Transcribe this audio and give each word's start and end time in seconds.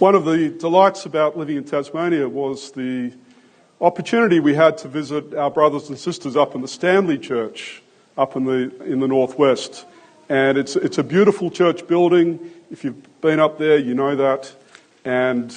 One 0.00 0.14
of 0.14 0.24
the 0.24 0.48
delights 0.48 1.04
about 1.04 1.36
living 1.36 1.58
in 1.58 1.64
Tasmania 1.64 2.26
was 2.26 2.72
the 2.72 3.12
opportunity 3.82 4.40
we 4.40 4.54
had 4.54 4.78
to 4.78 4.88
visit 4.88 5.34
our 5.34 5.50
brothers 5.50 5.90
and 5.90 5.98
sisters 5.98 6.36
up 6.36 6.54
in 6.54 6.62
the 6.62 6.68
Stanley 6.68 7.18
Church 7.18 7.82
up 8.16 8.34
in 8.34 8.46
the, 8.46 8.74
in 8.82 9.00
the 9.00 9.06
northwest. 9.06 9.84
And 10.30 10.56
it's, 10.56 10.74
it's 10.74 10.96
a 10.96 11.02
beautiful 11.02 11.50
church 11.50 11.86
building. 11.86 12.40
If 12.70 12.82
you've 12.82 13.20
been 13.20 13.40
up 13.40 13.58
there, 13.58 13.76
you 13.76 13.92
know 13.92 14.16
that. 14.16 14.50
And 15.04 15.54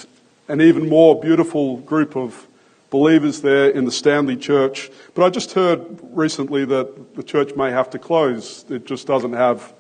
an 0.50 0.60
even 0.60 0.90
more 0.90 1.18
beautiful 1.18 1.78
group 1.78 2.18
of 2.18 2.46
believers 2.90 3.44
there 3.44 3.70
in 3.70 3.86
the 3.86 3.94
Stanley 3.94 4.36
Church. 4.36 4.92
But 5.16 5.24
I 5.24 5.30
just 5.30 5.54
heard 5.54 6.02
recently 6.12 6.66
that 6.66 7.16
the 7.16 7.24
church 7.24 7.56
may 7.56 7.72
have 7.72 7.90
to 7.92 7.98
close. 7.98 8.66
It 8.70 8.86
just 8.86 9.08
doesn't 9.08 9.32
have 9.32 9.74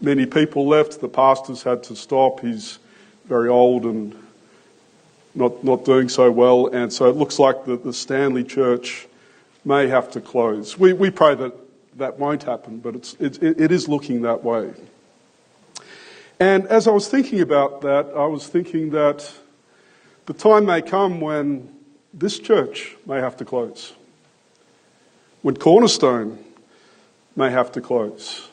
many 0.00 0.26
people 0.26 0.66
left. 0.66 1.00
The 1.00 1.08
pastor's 1.08 1.62
had 1.62 1.84
to 1.84 1.94
stop. 1.94 2.40
He's 2.40 2.80
very 3.28 3.48
old 3.48 3.84
and 3.84 4.16
not, 5.34 5.62
not 5.62 5.84
doing 5.84 6.08
so 6.08 6.30
well. 6.30 6.66
And 6.68 6.92
so 6.92 7.08
it 7.08 7.16
looks 7.16 7.38
like 7.38 7.64
the, 7.64 7.76
the 7.76 7.92
Stanley 7.92 8.42
Church 8.44 9.06
may 9.64 9.86
have 9.86 10.10
to 10.12 10.20
close. 10.20 10.78
We, 10.78 10.92
we 10.92 11.10
pray 11.10 11.34
that 11.34 11.52
that 11.98 12.18
won't 12.18 12.44
happen, 12.44 12.78
but 12.78 12.94
it's, 12.94 13.14
it, 13.14 13.42
it 13.42 13.70
is 13.70 13.88
looking 13.88 14.22
that 14.22 14.42
way. 14.42 14.72
And 16.40 16.66
as 16.68 16.86
I 16.86 16.92
was 16.92 17.08
thinking 17.08 17.40
about 17.40 17.80
that, 17.82 18.06
I 18.16 18.26
was 18.26 18.46
thinking 18.46 18.90
that 18.90 19.30
the 20.26 20.32
time 20.32 20.66
may 20.66 20.82
come 20.82 21.20
when 21.20 21.68
this 22.14 22.38
church 22.38 22.96
may 23.06 23.18
have 23.18 23.36
to 23.38 23.44
close, 23.44 23.92
when 25.42 25.56
Cornerstone 25.56 26.38
may 27.36 27.50
have 27.50 27.72
to 27.72 27.80
close. 27.80 28.47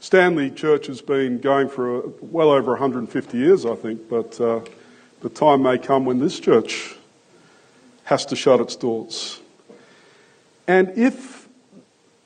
Stanley 0.00 0.50
Church 0.50 0.86
has 0.86 1.00
been 1.00 1.38
going 1.38 1.68
for 1.68 2.00
a, 2.00 2.08
well 2.20 2.50
over 2.50 2.72
150 2.72 3.38
years, 3.38 3.64
I 3.64 3.74
think, 3.74 4.08
but 4.08 4.40
uh, 4.40 4.60
the 5.20 5.28
time 5.28 5.62
may 5.62 5.78
come 5.78 6.04
when 6.04 6.18
this 6.18 6.38
church 6.38 6.94
has 8.04 8.24
to 8.26 8.36
shut 8.36 8.60
its 8.60 8.76
doors. 8.76 9.40
And 10.68 10.96
if 10.96 11.48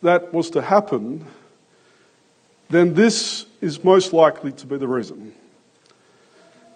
that 0.02 0.32
was 0.32 0.50
to 0.50 0.62
happen, 0.62 1.24
then 2.68 2.94
this 2.94 3.46
is 3.60 3.82
most 3.84 4.12
likely 4.12 4.52
to 4.52 4.66
be 4.66 4.76
the 4.76 4.88
reason. 4.88 5.32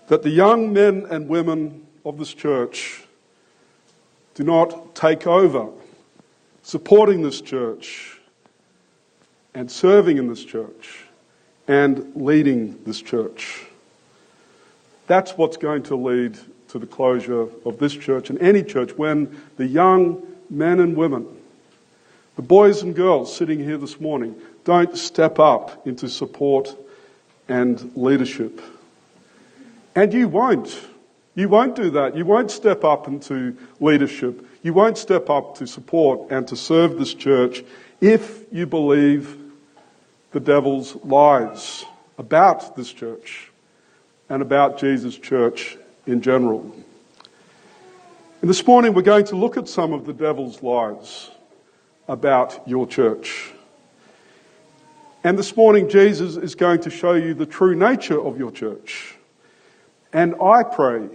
That 0.09 0.23
the 0.23 0.31
young 0.31 0.73
men 0.73 1.07
and 1.11 1.29
women 1.29 1.87
of 2.05 2.19
this 2.19 2.35
church 2.35 3.05
do 4.35 4.43
not 4.43 4.95
take 4.95 5.27
over 5.27 5.69
supporting 6.63 7.23
this 7.23 7.41
church 7.41 8.14
and 9.55 9.71
serving 9.71 10.19
in 10.19 10.29
this 10.29 10.45
church 10.45 11.05
and 11.69 12.13
leading 12.15 12.83
this 12.85 13.01
church. 13.01 13.65
That's 15.07 15.33
what's 15.33 15.57
going 15.57 15.85
to 15.85 15.97
lead 15.97 16.39
to 16.69 16.79
the 16.79 16.87
closure 16.87 17.49
of 17.65 17.79
this 17.79 17.95
church 17.95 18.31
and 18.31 18.41
any 18.41 18.63
church 18.63 18.93
when 18.97 19.41
the 19.57 19.67
young 19.67 20.27
men 20.51 20.81
and 20.81 20.97
women, 20.97 21.27
the 22.37 22.43
boys 22.43 22.83
and 22.83 22.95
girls 22.95 23.35
sitting 23.35 23.59
here 23.59 23.79
this 23.79 24.01
morning, 24.01 24.35
don't 24.65 24.97
step 24.97 25.39
up 25.39 25.87
into 25.87 26.09
support 26.09 26.75
and 27.49 27.93
leadership. 27.97 28.61
And 29.95 30.13
you 30.13 30.27
won't. 30.27 30.81
You 31.35 31.49
won't 31.49 31.77
do 31.77 31.91
that. 31.91 32.17
You 32.17 32.25
won't 32.25 32.51
step 32.51 32.85
up 32.85 33.07
into 33.07 33.57
leadership. 33.81 34.47
You 34.63 34.73
won't 34.73 34.99
step 34.99 35.31
up 35.31 35.57
to 35.59 35.67
support 35.67 36.31
and 36.31 36.49
to 36.49 36.57
serve 36.57 36.99
this 36.99 37.13
church 37.13 37.63
if 38.01 38.45
you 38.53 38.67
believe 38.67 39.44
the 40.35 40.41
devil's 40.41 40.97
lies 41.05 41.85
about 42.19 42.75
this 42.75 42.93
church 42.93 43.53
and 44.29 44.43
about 44.43 44.79
Jesus' 44.79 45.17
church 45.17 45.79
in 46.09 46.21
general. 46.21 46.75
And 48.41 48.51
this 48.51 48.67
morning 48.67 48.95
we're 48.95 49.03
going 49.03 49.27
to 49.27 49.37
look 49.37 49.57
at 49.57 49.69
some 49.69 49.93
of 49.93 50.07
the 50.07 50.13
devil's 50.13 50.61
lies 50.61 51.31
about 52.09 52.67
your 52.67 52.85
church. 52.85 53.53
And 55.23 55.39
this 55.39 55.57
morning 55.57 55.89
Jesus 55.89 56.37
is 56.37 56.57
going 56.57 56.81
to 56.81 56.91
show 56.91 57.13
you 57.13 57.35
the 57.35 57.47
true 57.47 57.77
nature 57.77 58.21
of 58.21 58.37
your 58.37 58.51
church. 58.51 59.15
And 60.13 60.35
I 60.43 60.65
pray 60.65 61.11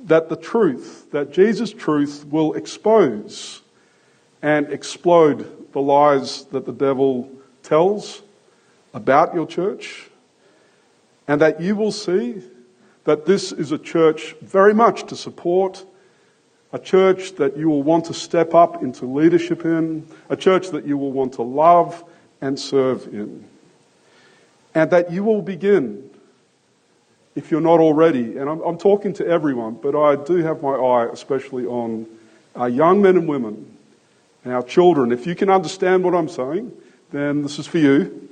that 0.00 0.28
the 0.28 0.36
truth, 0.36 1.10
that 1.12 1.32
Jesus' 1.32 1.72
truth 1.72 2.26
will 2.26 2.52
expose 2.52 3.62
and 4.42 4.70
explode 4.70 5.72
the 5.72 5.80
lies 5.80 6.44
that 6.46 6.66
the 6.66 6.72
devil 6.72 7.39
tells 7.70 8.22
about 8.92 9.32
your 9.32 9.46
church 9.46 10.10
and 11.28 11.40
that 11.40 11.60
you 11.60 11.76
will 11.76 11.92
see 11.92 12.42
that 13.04 13.26
this 13.26 13.52
is 13.52 13.70
a 13.70 13.78
church 13.78 14.34
very 14.42 14.74
much 14.74 15.06
to 15.06 15.14
support, 15.14 15.86
a 16.72 16.78
church 16.80 17.36
that 17.36 17.56
you 17.56 17.70
will 17.70 17.84
want 17.84 18.04
to 18.06 18.12
step 18.12 18.54
up 18.54 18.82
into 18.82 19.06
leadership 19.06 19.64
in, 19.64 20.04
a 20.28 20.36
church 20.36 20.70
that 20.70 20.84
you 20.84 20.98
will 20.98 21.12
want 21.12 21.32
to 21.34 21.42
love 21.42 22.02
and 22.40 22.58
serve 22.58 23.06
in. 23.14 23.44
And 24.74 24.90
that 24.90 25.12
you 25.12 25.22
will 25.22 25.40
begin, 25.40 26.10
if 27.36 27.52
you're 27.52 27.60
not 27.60 27.78
already, 27.78 28.36
and 28.36 28.50
I'm, 28.50 28.60
I'm 28.62 28.78
talking 28.78 29.12
to 29.14 29.26
everyone, 29.26 29.74
but 29.74 29.94
I 29.94 30.16
do 30.16 30.38
have 30.38 30.60
my 30.60 30.74
eye 30.74 31.08
especially 31.12 31.66
on 31.66 32.06
our 32.56 32.68
young 32.68 33.00
men 33.00 33.16
and 33.16 33.28
women 33.28 33.76
and 34.44 34.52
our 34.52 34.64
children. 34.64 35.12
If 35.12 35.24
you 35.24 35.36
can 35.36 35.48
understand 35.48 36.02
what 36.02 36.16
I'm 36.16 36.28
saying, 36.28 36.72
then 37.10 37.42
this 37.42 37.58
is 37.58 37.66
for 37.66 37.78
you 37.78 38.28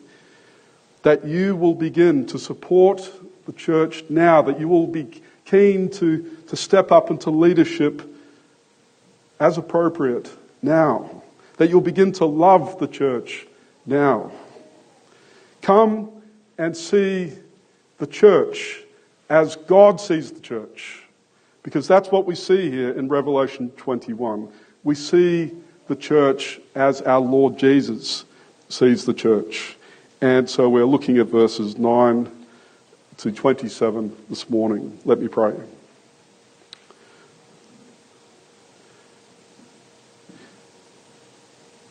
that 1.03 1.25
you 1.25 1.57
will 1.57 1.75
begin 1.75 2.27
to 2.27 2.39
support 2.39 3.11
the 3.47 3.53
church 3.53 4.05
now, 4.09 4.43
that 4.43 4.59
you 4.61 4.69
will 4.69 4.87
be 4.87 5.23
keen 5.45 5.89
to, 5.89 6.37
to 6.47 6.57
step 6.57 6.93
up 6.93 7.11
into 7.11 7.31
leadership 7.31 8.03
as 9.41 9.57
appropriate 9.57 10.31
now, 10.61 11.23
that 11.57 11.71
you'll 11.71 11.81
begin 11.81 12.13
to 12.13 12.25
love 12.25 12.79
the 12.79 12.89
church 12.89 13.47
now. 13.87 14.31
Come 15.63 16.11
and 16.59 16.77
see 16.77 17.33
the 17.99 18.07
church 18.07 18.83
as 19.31 19.57
God 19.57 20.01
sees 20.01 20.33
the 20.33 20.41
church, 20.41 21.03
because 21.63 21.87
that's 21.87 22.11
what 22.11 22.27
we 22.27 22.35
see 22.35 22.71
here 22.71 22.91
in 22.91 23.09
Revelation 23.09 23.71
21. 23.71 24.49
We 24.85 24.95
see 24.95 25.53
the 25.87 25.97
church 25.97 26.61
as 26.75 27.03
our 27.03 27.21
Lord 27.21 27.59
Jesus 27.59 28.25
sees 28.69 29.05
the 29.05 29.15
church. 29.15 29.77
And 30.21 30.49
so 30.49 30.69
we're 30.69 30.85
looking 30.85 31.19
at 31.19 31.27
verses 31.27 31.79
9 31.79 32.31
to 33.19 33.33
27 33.33 34.17
this 34.29 34.49
morning. 34.51 34.99
Let 35.05 35.21
me 35.21 35.29
pray. 35.29 35.55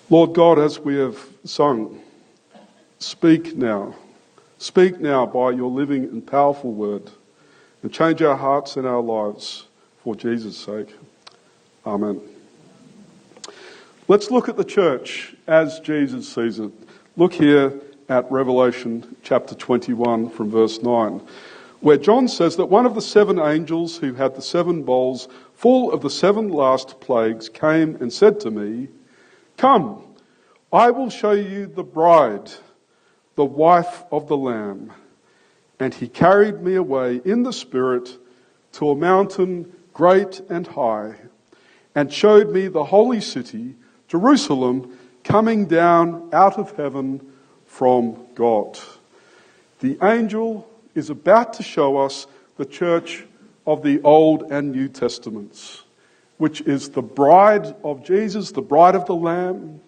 Lord 0.10 0.34
God, 0.34 0.58
as 0.58 0.80
we 0.80 0.96
have 0.96 1.18
sung, 1.44 2.02
speak 3.00 3.58
now. 3.58 3.94
Speak 4.58 5.00
now 5.00 5.26
by 5.26 5.52
your 5.52 5.70
living 5.70 6.06
and 6.06 6.26
powerful 6.26 6.72
word 6.72 7.12
and 7.84 7.94
change 7.94 8.22
our 8.22 8.36
hearts 8.36 8.78
and 8.78 8.88
our 8.88 9.02
lives 9.02 9.68
for 10.04 10.16
Jesus' 10.16 10.58
sake. 10.58 10.96
Amen. 11.86 12.37
Let's 14.10 14.32
look 14.32 14.48
at 14.48 14.56
the 14.56 14.64
church 14.64 15.36
as 15.48 15.82
Jesus 15.82 16.34
sees 16.34 16.60
it. 16.60 16.72
Look 17.18 17.34
here 17.34 17.74
at 18.08 18.32
Revelation 18.32 19.18
chapter 19.22 19.54
21 19.54 20.30
from 20.30 20.50
verse 20.50 20.82
9, 20.82 21.22
where 21.82 21.98
John 21.98 22.30
says 22.30 22.56
that 22.56 22.68
one 22.68 22.86
of 22.86 22.96
the 22.96 23.02
seven 23.02 23.38
angels 23.38 23.98
who 23.98 24.14
had 24.14 24.34
the 24.34 24.42
seven 24.42 24.84
bowls 24.84 25.28
full 25.56 25.92
of 25.92 26.00
the 26.00 26.10
seven 26.10 26.48
last 26.48 27.02
plagues 27.02 27.50
came 27.50 27.98
and 27.98 28.14
said 28.14 28.40
to 28.40 28.50
me, 28.50 28.88
Come, 29.58 30.02
I 30.72 30.90
will 30.92 31.10
show 31.10 31.34
you 31.34 31.68
the 31.68 31.84
bride, 31.84 32.50
the 33.36 33.44
wife 33.44 34.06
of 34.10 34.30
the 34.30 34.38
Lamb. 34.38 34.94
And 35.82 35.94
he 35.94 36.08
carried 36.08 36.62
me 36.62 36.76
away 36.76 37.20
in 37.26 37.44
the 37.44 37.52
Spirit 37.52 38.18
to 38.72 38.90
a 38.90 38.96
mountain 38.96 39.70
great 39.94 40.40
and 40.50 40.66
high, 40.66 41.16
and 41.94 42.14
showed 42.14 42.54
me 42.54 42.70
the 42.70 42.86
holy 42.86 43.20
city, 43.20 43.76
Jerusalem, 44.08 44.98
coming 45.24 45.66
down 45.66 46.30
out 46.34 46.58
of 46.58 46.76
heaven 46.76 47.22
from 47.66 48.18
God. 48.36 48.80
The 49.80 49.98
angel 50.02 50.70
is 50.96 51.10
about 51.10 51.54
to 51.54 51.64
show 51.64 51.98
us 51.98 52.28
the 52.58 52.66
church 52.66 53.26
of 53.66 53.84
the 53.84 54.02
Old 54.02 54.52
and 54.52 54.72
New 54.72 54.88
Testaments, 54.88 55.84
which 56.38 56.62
is 56.62 56.90
the 56.90 57.02
bride 57.02 57.76
of 57.84 58.04
Jesus, 58.04 58.52
the 58.52 58.62
bride 58.62 58.96
of 58.96 59.06
the 59.06 59.16
Lamb, 59.16 59.82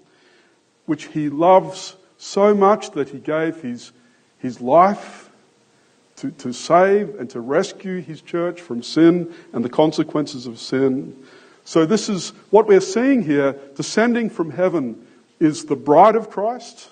which 0.86 1.06
he 1.06 1.30
loves 1.30 1.96
so 2.18 2.54
much 2.54 2.92
that 2.92 3.10
he 3.10 3.20
gave 3.20 3.62
his, 3.62 3.94
his 4.38 4.60
life 4.60 5.30
to, 6.18 6.32
to 6.32 6.52
save 6.52 7.16
and 7.16 7.30
to 7.30 7.40
rescue 7.40 8.02
his 8.02 8.22
church 8.22 8.60
from 8.60 8.84
sin 8.84 9.34
and 9.54 9.64
the 9.64 9.70
consequences 9.70 10.46
of 10.46 10.60
sin. 10.60 11.16
So, 11.70 11.86
this 11.86 12.10
is 12.10 12.30
what 12.50 12.66
we're 12.66 12.82
seeing 12.82 13.22
here 13.22 13.56
descending 13.76 14.32
from 14.32 14.50
heaven 14.50 15.06
is 15.40 15.66
the 15.66 15.76
bride 15.76 16.16
of 16.16 16.32
Christ 16.32 16.90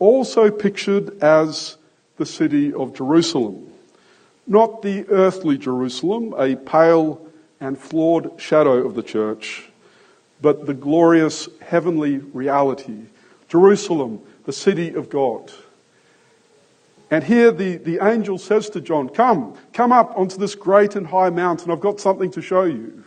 also 0.00 0.50
pictured 0.50 1.22
as 1.22 1.76
the 2.16 2.26
city 2.26 2.74
of 2.74 2.96
Jerusalem. 2.96 3.70
not 4.48 4.82
the 4.82 5.06
earthly 5.08 5.56
Jerusalem, 5.56 6.34
a 6.36 6.56
pale 6.56 7.24
and 7.60 7.78
flawed 7.78 8.40
shadow 8.40 8.84
of 8.84 8.96
the 8.96 9.04
church, 9.04 9.70
but 10.42 10.66
the 10.66 10.74
glorious 10.74 11.48
heavenly 11.60 12.18
reality, 12.18 13.02
Jerusalem, 13.48 14.18
the 14.46 14.52
city 14.52 14.94
of 14.94 15.08
God. 15.08 15.52
And 17.08 17.22
here 17.22 17.52
the, 17.52 17.76
the 17.76 18.04
angel 18.04 18.36
says 18.36 18.68
to 18.70 18.80
John, 18.80 19.08
Come, 19.10 19.56
come 19.72 19.92
up 19.92 20.18
onto 20.18 20.38
this 20.38 20.56
great 20.56 20.96
and 20.96 21.06
high 21.06 21.30
mountain. 21.30 21.70
I've 21.70 21.78
got 21.78 22.00
something 22.00 22.32
to 22.32 22.42
show 22.42 22.64
you. 22.64 23.03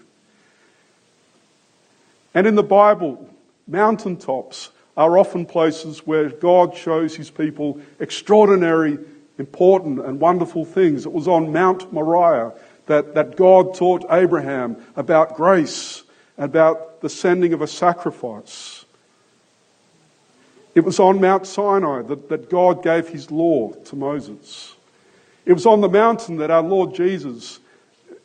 And 2.37 2.45
in 2.45 2.53
the 2.53 2.61
Bible, 2.61 3.27
mountaintops 3.65 4.69
are 4.95 5.17
often 5.17 5.43
places 5.43 6.05
where 6.05 6.29
God 6.29 6.77
shows 6.77 7.15
his 7.15 7.31
people 7.31 7.81
extraordinary, 7.99 8.99
important, 9.39 10.05
and 10.05 10.19
wonderful 10.19 10.63
things. 10.63 11.07
It 11.07 11.11
was 11.11 11.27
on 11.27 11.51
Mount 11.51 11.91
Moriah 11.91 12.53
that, 12.85 13.15
that 13.15 13.37
God 13.37 13.73
taught 13.73 14.05
Abraham 14.11 14.77
about 14.95 15.35
grace, 15.35 16.03
about 16.37 17.01
the 17.01 17.09
sending 17.09 17.53
of 17.53 17.63
a 17.63 17.67
sacrifice. 17.67 18.85
It 20.75 20.81
was 20.81 20.99
on 20.99 21.19
Mount 21.19 21.47
Sinai 21.47 22.03
that, 22.03 22.29
that 22.29 22.51
God 22.51 22.83
gave 22.83 23.07
his 23.07 23.31
law 23.31 23.71
to 23.71 23.95
Moses. 23.95 24.75
It 25.43 25.53
was 25.53 25.65
on 25.65 25.81
the 25.81 25.89
mountain 25.89 26.37
that 26.37 26.51
our 26.51 26.61
Lord 26.61 26.93
Jesus 26.93 27.59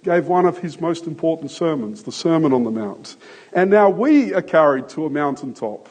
gave 0.03 0.27
one 0.27 0.47
of 0.47 0.59
his 0.59 0.81
most 0.81 1.07
important 1.07 1.51
sermons, 1.51 2.03
the 2.03 2.13
Sermon 2.13 2.53
on 2.53 2.65
the 2.65 2.71
Mount. 2.71 3.17
And 3.53 3.71
now 3.71 3.89
we 3.89 4.35
are 4.35 4.43
carried 4.43 4.89
to 4.91 5.07
a 5.07 5.11
mountaintop. 5.11 5.89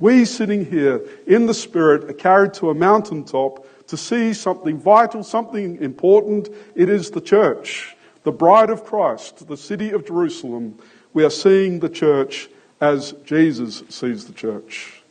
We 0.00 0.24
sitting 0.24 0.64
here 0.64 1.00
in 1.26 1.46
the 1.46 1.54
Spirit 1.54 2.10
are 2.10 2.14
carried 2.14 2.54
to 2.54 2.70
a 2.70 2.74
mountaintop 2.74 3.66
to 3.88 3.96
see 3.96 4.34
something 4.34 4.78
vital, 4.78 5.22
something 5.22 5.80
important. 5.82 6.48
It 6.74 6.88
is 6.88 7.10
the 7.10 7.20
church, 7.20 7.96
the 8.24 8.32
bride 8.32 8.70
of 8.70 8.84
Christ, 8.84 9.46
the 9.46 9.56
city 9.56 9.90
of 9.90 10.06
Jerusalem. 10.06 10.78
We 11.14 11.24
are 11.24 11.30
seeing 11.30 11.80
the 11.80 11.88
church 11.88 12.48
as 12.80 13.12
Jesus 13.24 13.82
sees 13.88 14.26
the 14.26 14.32
church. 14.32 15.02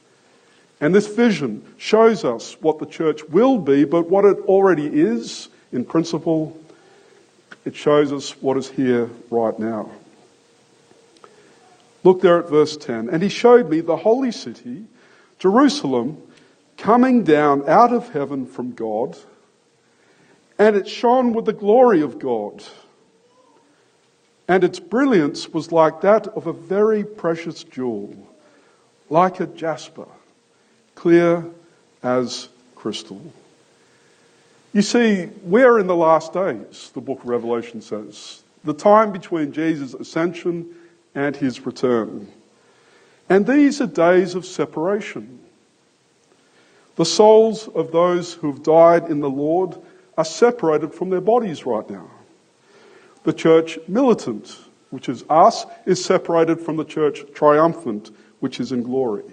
And 0.80 0.94
this 0.94 1.07
vision 1.07 1.65
shows 1.77 2.23
us 2.23 2.56
what 2.62 2.80
the 2.80 2.85
church 2.85 3.23
will 3.25 3.57
be, 3.57 3.83
but 3.83 4.09
what 4.09 4.25
it 4.25 4.38
already 4.45 4.85
is 4.85 5.50
in 5.71 5.83
principle. 5.85 6.57
It 7.67 7.75
shows 7.75 8.13
us 8.13 8.31
what 8.41 8.55
is 8.55 8.69
here 8.69 9.09
right 9.29 9.59
now. 9.59 9.91
Look 12.05 12.21
there 12.21 12.39
at 12.39 12.47
verse 12.47 12.77
10. 12.77 13.09
And 13.09 13.21
he 13.21 13.27
showed 13.27 13.69
me 13.69 13.81
the 13.81 13.97
holy 13.97 14.31
city, 14.31 14.85
Jerusalem, 15.37 16.21
coming 16.77 17.25
down 17.25 17.67
out 17.67 17.91
of 17.91 18.07
heaven 18.13 18.45
from 18.45 18.71
God, 18.71 19.17
and 20.57 20.77
it 20.77 20.87
shone 20.87 21.33
with 21.33 21.43
the 21.43 21.51
glory 21.51 21.99
of 21.99 22.19
God. 22.19 22.63
And 24.47 24.63
its 24.63 24.79
brilliance 24.79 25.49
was 25.49 25.69
like 25.69 25.99
that 25.99 26.25
of 26.29 26.47
a 26.47 26.53
very 26.53 27.03
precious 27.03 27.65
jewel, 27.65 28.15
like 29.09 29.41
a 29.41 29.45
jasper 29.45 30.07
clear 30.95 31.43
as 32.01 32.47
crystal. 32.75 33.21
You 34.77 34.83
see, 34.83 35.27
we're 35.41 35.79
in 35.79 35.88
the 35.88 35.95
last 35.95 36.33
days, 36.33 36.91
the 36.94 37.01
book 37.01 37.21
of 37.21 37.27
Revelation 37.27 37.81
says, 37.81 38.44
the 38.63 38.75
time 38.75 39.12
between 39.12 39.51
Jesus' 39.51 39.95
ascension 39.95 40.68
and 41.15 41.35
his 41.35 41.65
return. 41.65 42.27
And 43.27 43.47
these 43.47 43.81
are 43.81 43.88
days 43.88 44.35
of 44.35 44.45
separation. 44.45 45.39
The 46.95 47.06
souls 47.06 47.68
of 47.69 47.91
those 47.91 48.35
who 48.35 48.51
have 48.51 48.62
died 48.62 49.09
in 49.09 49.19
the 49.19 49.31
Lord 49.31 49.81
are 50.15 50.24
separated 50.24 50.94
from 50.94 51.09
their 51.09 51.21
bodies 51.21 51.65
right 51.65 51.89
now. 51.89 52.12
The 53.23 53.33
church 53.33 53.80
militant, 53.88 54.59
which 54.91 55.09
is 55.09 55.23
us, 55.27 55.65
is 55.88 56.06
separated 56.06 56.59
from 56.59 56.77
the 56.77 56.85
church 56.85 57.21
triumphant, 57.33 58.12
which 58.41 58.59
is 58.59 58.71
in 58.71 58.83
glory. 58.83 59.23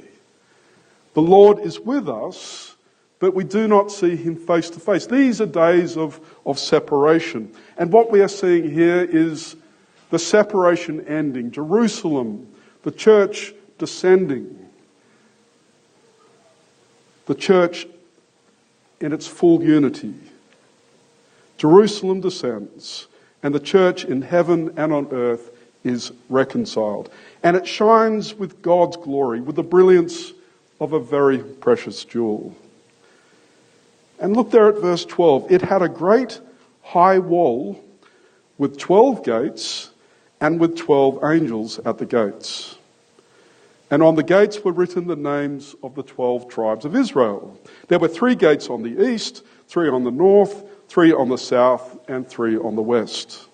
The 1.12 1.20
Lord 1.20 1.58
is 1.58 1.78
with 1.78 2.08
us, 2.08 2.73
but 3.18 3.34
we 3.34 3.44
do 3.44 3.68
not 3.68 3.90
see 3.90 4.16
him 4.16 4.36
face 4.36 4.70
to 4.70 4.80
face. 4.80 5.06
These 5.06 5.40
are 5.40 5.46
days 5.46 5.96
of, 5.96 6.20
of 6.44 6.58
separation. 6.58 7.52
And 7.76 7.92
what 7.92 8.10
we 8.10 8.20
are 8.20 8.28
seeing 8.28 8.70
here 8.70 9.02
is 9.02 9.56
the 10.10 10.18
separation 10.18 11.06
ending. 11.06 11.50
Jerusalem, 11.50 12.46
the 12.82 12.90
church 12.90 13.54
descending. 13.78 14.68
The 17.26 17.34
church 17.34 17.86
in 19.00 19.12
its 19.12 19.26
full 19.26 19.62
unity. 19.62 20.14
Jerusalem 21.56 22.20
descends, 22.20 23.06
and 23.42 23.54
the 23.54 23.60
church 23.60 24.04
in 24.04 24.22
heaven 24.22 24.74
and 24.76 24.92
on 24.92 25.08
earth 25.12 25.50
is 25.84 26.12
reconciled. 26.28 27.10
And 27.42 27.56
it 27.56 27.66
shines 27.66 28.34
with 28.34 28.60
God's 28.62 28.96
glory, 28.96 29.40
with 29.40 29.56
the 29.56 29.62
brilliance 29.62 30.32
of 30.80 30.92
a 30.92 31.00
very 31.00 31.38
precious 31.38 32.04
jewel. 32.04 32.54
And 34.24 34.34
look 34.34 34.50
there 34.50 34.68
at 34.68 34.78
verse 34.78 35.04
12. 35.04 35.52
It 35.52 35.60
had 35.60 35.82
a 35.82 35.88
great 35.90 36.40
high 36.80 37.18
wall 37.18 37.78
with 38.56 38.78
12 38.78 39.22
gates 39.22 39.90
and 40.40 40.58
with 40.58 40.78
12 40.78 41.22
angels 41.22 41.78
at 41.80 41.98
the 41.98 42.06
gates. 42.06 42.78
And 43.90 44.02
on 44.02 44.14
the 44.14 44.22
gates 44.22 44.64
were 44.64 44.72
written 44.72 45.08
the 45.08 45.14
names 45.14 45.76
of 45.82 45.94
the 45.94 46.02
12 46.02 46.48
tribes 46.48 46.86
of 46.86 46.96
Israel. 46.96 47.60
There 47.88 47.98
were 47.98 48.08
three 48.08 48.34
gates 48.34 48.70
on 48.70 48.82
the 48.82 49.10
east, 49.10 49.44
three 49.68 49.90
on 49.90 50.04
the 50.04 50.10
north, 50.10 50.64
three 50.88 51.12
on 51.12 51.28
the 51.28 51.36
south, 51.36 51.98
and 52.08 52.26
three 52.26 52.56
on 52.56 52.76
the 52.76 52.82
west. 52.82 53.46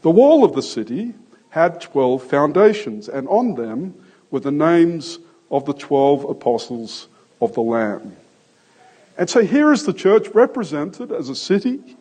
The 0.00 0.10
wall 0.10 0.42
of 0.42 0.54
the 0.54 0.62
city 0.62 1.12
had 1.50 1.82
12 1.82 2.22
foundations, 2.22 3.10
and 3.10 3.28
on 3.28 3.56
them 3.56 3.94
were 4.30 4.40
the 4.40 4.50
names 4.50 5.18
of 5.50 5.66
the 5.66 5.74
12 5.74 6.24
apostles 6.24 7.08
of 7.42 7.52
the 7.52 7.60
Lamb. 7.60 8.16
And 9.16 9.28
so 9.28 9.42
here 9.42 9.72
is 9.72 9.84
the 9.84 9.92
church 9.92 10.28
represented 10.28 11.12
as 11.12 11.28
a 11.28 11.34
city 11.34 11.96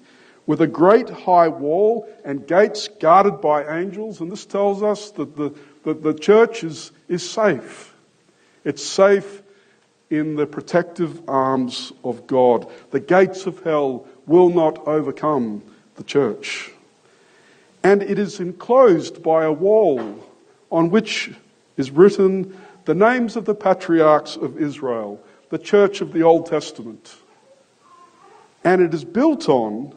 with 0.45 0.61
a 0.61 0.67
great 0.67 1.09
high 1.09 1.47
wall 1.47 2.09
and 2.23 2.47
gates 2.47 2.87
guarded 2.87 3.41
by 3.41 3.79
angels. 3.79 4.21
And 4.21 4.31
this 4.31 4.45
tells 4.45 4.81
us 4.81 5.11
that 5.11 5.35
the, 5.35 5.53
that 5.83 6.03
the 6.03 6.13
church 6.13 6.63
is, 6.63 6.91
is 7.07 7.27
safe. 7.27 7.93
It's 8.63 8.83
safe 8.83 9.41
in 10.09 10.35
the 10.35 10.45
protective 10.45 11.21
arms 11.29 11.93
of 12.03 12.27
God. 12.27 12.67
The 12.91 12.99
gates 12.99 13.45
of 13.45 13.63
hell 13.63 14.07
will 14.25 14.49
not 14.49 14.87
overcome 14.87 15.63
the 15.95 16.03
church. 16.03 16.71
And 17.83 18.03
it 18.03 18.19
is 18.19 18.39
enclosed 18.39 19.23
by 19.23 19.45
a 19.45 19.51
wall 19.51 20.27
on 20.71 20.89
which 20.89 21.31
is 21.77 21.91
written 21.91 22.59
the 22.85 22.93
names 22.93 23.35
of 23.35 23.45
the 23.45 23.55
patriarchs 23.55 24.35
of 24.35 24.61
Israel, 24.61 25.19
the 25.51 25.59
church 25.59 26.01
of 26.01 26.13
the 26.13 26.23
Old 26.23 26.47
Testament. 26.47 27.15
And 28.63 28.81
it 28.81 28.93
is 28.93 29.03
built 29.03 29.49
on 29.49 29.93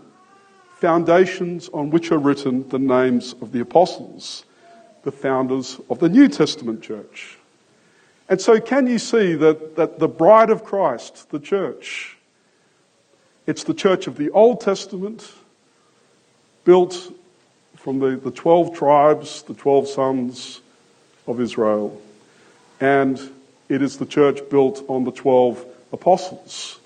foundations 0.75 1.71
on 1.73 1.91
which 1.91 2.11
are 2.11 2.19
written 2.19 2.69
the 2.69 2.79
names 2.79 3.35
of 3.41 3.53
the 3.53 3.61
apostles, 3.61 4.45
the 5.05 5.13
founders 5.13 5.81
of 5.89 6.01
the 6.01 6.09
New 6.09 6.29
Testament 6.29 6.83
church. 6.83 7.39
And 8.29 8.41
so, 8.41 8.61
can 8.61 8.87
you 8.87 8.99
see 8.99 9.35
that, 9.35 9.77
that 9.77 9.99
the 9.99 10.09
bride 10.09 10.51
of 10.51 10.65
Christ, 10.65 11.31
the 11.31 11.39
church, 11.39 12.17
it's 13.47 13.65
the 13.65 13.75
church 13.75 14.07
of 14.07 14.17
the 14.17 14.31
Old 14.31 14.61
Testament, 14.61 15.31
built 16.65 17.15
from 17.77 18.01
the, 18.01 18.17
the 18.17 18.31
12 18.31 18.75
tribes, 18.75 19.43
the 19.43 19.55
12 19.55 19.89
sons 19.89 20.61
of 21.27 21.41
Israel. 21.41 22.01
And 22.81 23.21
it 23.68 23.83
is 23.83 23.97
the 23.97 24.06
church 24.06 24.40
built 24.50 24.85
on 24.88 25.04
the 25.04 25.12
12 25.12 25.64
apostles, 25.92 26.78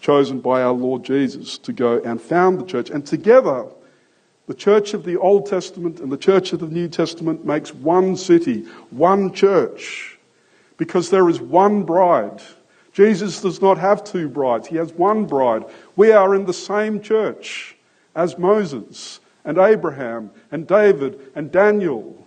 chosen 0.00 0.40
by 0.40 0.62
our 0.62 0.72
Lord 0.72 1.04
Jesus 1.04 1.58
to 1.58 1.72
go 1.72 2.00
and 2.02 2.20
found 2.20 2.58
the 2.58 2.64
church. 2.64 2.90
And 2.90 3.06
together, 3.06 3.66
the 4.46 4.54
church 4.54 4.94
of 4.94 5.04
the 5.04 5.16
Old 5.16 5.46
Testament 5.46 6.00
and 6.00 6.10
the 6.10 6.16
church 6.16 6.52
of 6.52 6.60
the 6.60 6.68
New 6.68 6.88
Testament 6.88 7.44
makes 7.44 7.74
one 7.74 8.16
city, 8.16 8.64
one 8.90 9.32
church, 9.32 10.18
because 10.76 11.10
there 11.10 11.28
is 11.28 11.40
one 11.40 11.82
bride. 11.84 12.42
Jesus 12.92 13.40
does 13.40 13.60
not 13.60 13.78
have 13.78 14.04
two 14.04 14.28
brides, 14.28 14.68
he 14.68 14.76
has 14.76 14.92
one 14.92 15.26
bride. 15.26 15.64
We 15.96 16.12
are 16.12 16.34
in 16.34 16.46
the 16.46 16.52
same 16.52 17.00
church 17.00 17.76
as 18.14 18.38
Moses 18.38 19.20
and 19.44 19.58
Abraham 19.58 20.30
and 20.52 20.66
David 20.66 21.20
and 21.34 21.50
Daniel 21.50 22.24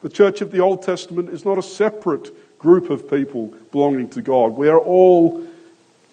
the 0.00 0.08
church 0.08 0.40
of 0.40 0.52
the 0.52 0.60
Old 0.60 0.82
Testament 0.82 1.30
is 1.30 1.44
not 1.44 1.58
a 1.58 1.62
separate 1.62 2.32
group 2.58 2.90
of 2.90 3.08
people 3.08 3.46
belonging 3.70 4.08
to 4.10 4.22
God. 4.22 4.56
We 4.56 4.68
are 4.68 4.78
all 4.78 5.46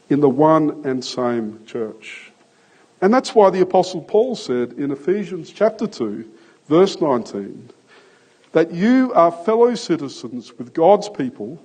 in 0.09 0.19
the 0.19 0.29
one 0.29 0.85
and 0.85 1.03
same 1.03 1.65
church. 1.65 2.31
And 3.01 3.13
that's 3.13 3.35
why 3.35 3.49
the 3.49 3.61
Apostle 3.61 4.01
Paul 4.01 4.35
said 4.35 4.73
in 4.73 4.91
Ephesians 4.91 5.51
chapter 5.51 5.87
2, 5.87 6.29
verse 6.67 7.01
19, 7.01 7.69
that 8.51 8.71
you 8.71 9.11
are 9.13 9.31
fellow 9.31 9.75
citizens 9.75 10.57
with 10.57 10.73
God's 10.73 11.09
people 11.09 11.61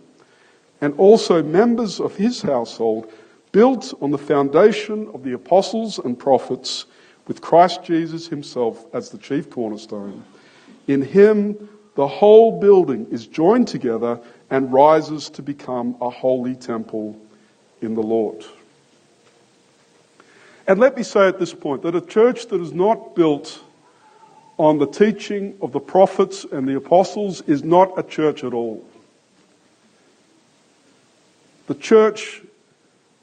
and 0.81 0.95
also 0.99 1.43
members 1.43 2.01
of 2.01 2.17
his 2.17 2.43
household, 2.43 3.13
built 3.53 3.93
on 4.01 4.11
the 4.11 4.19
foundation 4.19 5.09
of 5.13 5.23
the 5.23 5.33
apostles 5.33 5.99
and 5.99 6.19
prophets, 6.19 6.87
with 7.27 7.41
Christ 7.41 7.85
Jesus 7.85 8.27
himself 8.27 8.87
as 8.95 9.11
the 9.11 9.19
chief 9.19 9.51
cornerstone. 9.51 10.25
In 10.89 11.03
him, 11.03 11.69
the 11.95 12.07
whole 12.07 12.61
building 12.61 13.07
is 13.11 13.27
joined 13.27 13.69
together 13.69 14.21
and 14.51 14.73
rises 14.73 15.29
to 15.31 15.43
become 15.43 15.97
a 16.01 16.11
holy 16.11 16.55
temple 16.55 17.17
in 17.81 17.95
the 17.95 18.03
Lord. 18.03 18.45
And 20.67 20.79
let 20.79 20.97
me 20.97 21.03
say 21.03 21.27
at 21.27 21.39
this 21.39 21.53
point 21.53 21.83
that 21.83 21.95
a 21.97 22.01
church 22.01 22.47
that 22.47 22.61
is 22.61 22.73
not 22.73 23.15
built 23.15 23.63
on 24.57 24.79
the 24.79 24.87
teaching 24.87 25.57
of 25.63 25.73
the 25.73 25.81
prophets 25.81 26.45
and 26.45 26.69
the 26.69 26.77
apostles 26.77 27.41
is 27.43 27.65
not 27.65 27.99
a 27.99 28.03
church 28.03 28.45
at 28.45 28.53
all. 28.53 28.85
The 31.67 31.75
church 31.75 32.43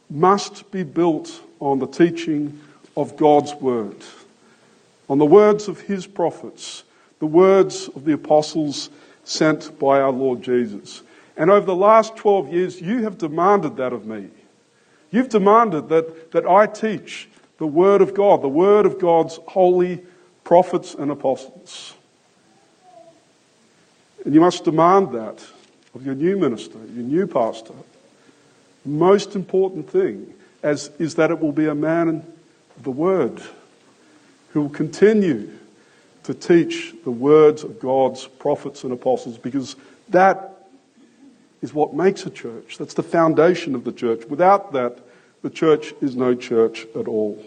must 0.10 0.72
be 0.72 0.84
built 0.84 1.42
on 1.60 1.80
the 1.80 1.88
teaching 1.88 2.60
of 2.96 3.16
God's 3.18 3.54
word, 3.56 3.98
on 5.10 5.20
the 5.20 5.26
words 5.26 5.68
of 5.68 5.82
his 5.82 6.08
prophets, 6.08 6.84
the 7.20 7.26
words 7.26 7.90
of 7.90 8.06
the 8.06 8.14
apostles 8.14 8.90
sent 9.24 9.78
by 9.80 10.00
our 10.00 10.12
Lord 10.12 10.42
Jesus. 10.42 11.02
And 11.36 11.52
over 11.52 11.66
the 11.66 11.76
last 11.76 12.16
12 12.16 12.54
years, 12.54 12.82
you 12.82 13.04
have 13.04 13.18
demanded 13.18 13.78
that 13.78 13.94
of 13.94 14.06
me. 14.06 14.30
You've 15.12 15.30
demanded 15.30 15.90
that, 15.90 16.32
that 16.32 16.46
I 16.46 16.68
teach 16.68 17.30
the 17.58 17.68
Word 17.68 18.02
of 18.02 18.14
God, 18.14 18.42
the 18.42 18.50
Word 18.50 18.86
of 18.86 19.00
God's 19.00 19.40
holy 19.48 20.04
prophets 20.44 20.96
and 20.96 21.12
apostles. 21.12 21.94
And 24.26 24.34
you 24.34 24.42
must 24.42 24.64
demand 24.64 25.12
that 25.14 25.46
of 25.94 26.06
your 26.06 26.16
new 26.16 26.38
minister, 26.38 26.78
your 26.78 27.04
new 27.04 27.28
pastor. 27.28 27.74
Most 28.86 29.36
important 29.36 29.90
thing 29.90 30.34
as, 30.64 30.92
is 31.00 31.16
that 31.16 31.32
it 31.32 31.40
will 31.40 31.52
be 31.52 31.68
a 31.68 31.76
man 31.76 32.26
of 32.78 32.84
the 32.84 32.92
Word, 32.92 33.42
who 34.52 34.64
will 34.64 34.70
continue 34.70 35.52
to 36.28 36.34
teach 36.34 36.94
the 37.06 37.12
words 37.12 37.64
of 37.64 37.80
God's 37.80 38.28
prophets 38.28 38.84
and 38.84 38.92
apostles, 38.92 39.38
because 39.38 39.78
that 40.10 40.68
is 41.62 41.74
what 41.74 41.94
makes 41.94 42.26
a 42.26 42.30
church. 42.30 42.78
That's 42.78 42.96
the 42.96 43.02
foundation 43.02 43.76
of 43.76 43.86
the 43.86 43.94
church. 43.94 44.26
Without 44.26 44.74
that, 44.74 45.00
the 45.42 45.50
church 45.50 45.94
is 46.02 46.18
no 46.18 46.36
church 46.36 46.86
at 47.00 47.08
all. 47.08 47.42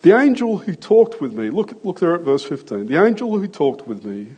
The 0.00 0.18
angel 0.18 0.56
who 0.56 0.74
talked 0.74 1.20
with 1.20 1.34
me, 1.34 1.50
look, 1.50 1.84
look 1.84 2.00
there 2.00 2.14
at 2.14 2.22
verse 2.22 2.42
15. 2.42 2.86
The 2.86 3.04
angel 3.04 3.38
who 3.38 3.46
talked 3.46 3.86
with 3.86 4.02
me 4.02 4.28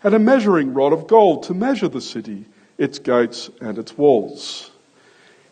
had 0.00 0.14
a 0.14 0.18
measuring 0.18 0.74
rod 0.74 0.92
of 0.92 1.06
gold 1.06 1.44
to 1.44 1.54
measure 1.54 1.86
the 1.86 2.00
city, 2.00 2.44
its 2.76 2.98
gates, 2.98 3.50
and 3.60 3.78
its 3.78 3.96
walls. 3.96 4.72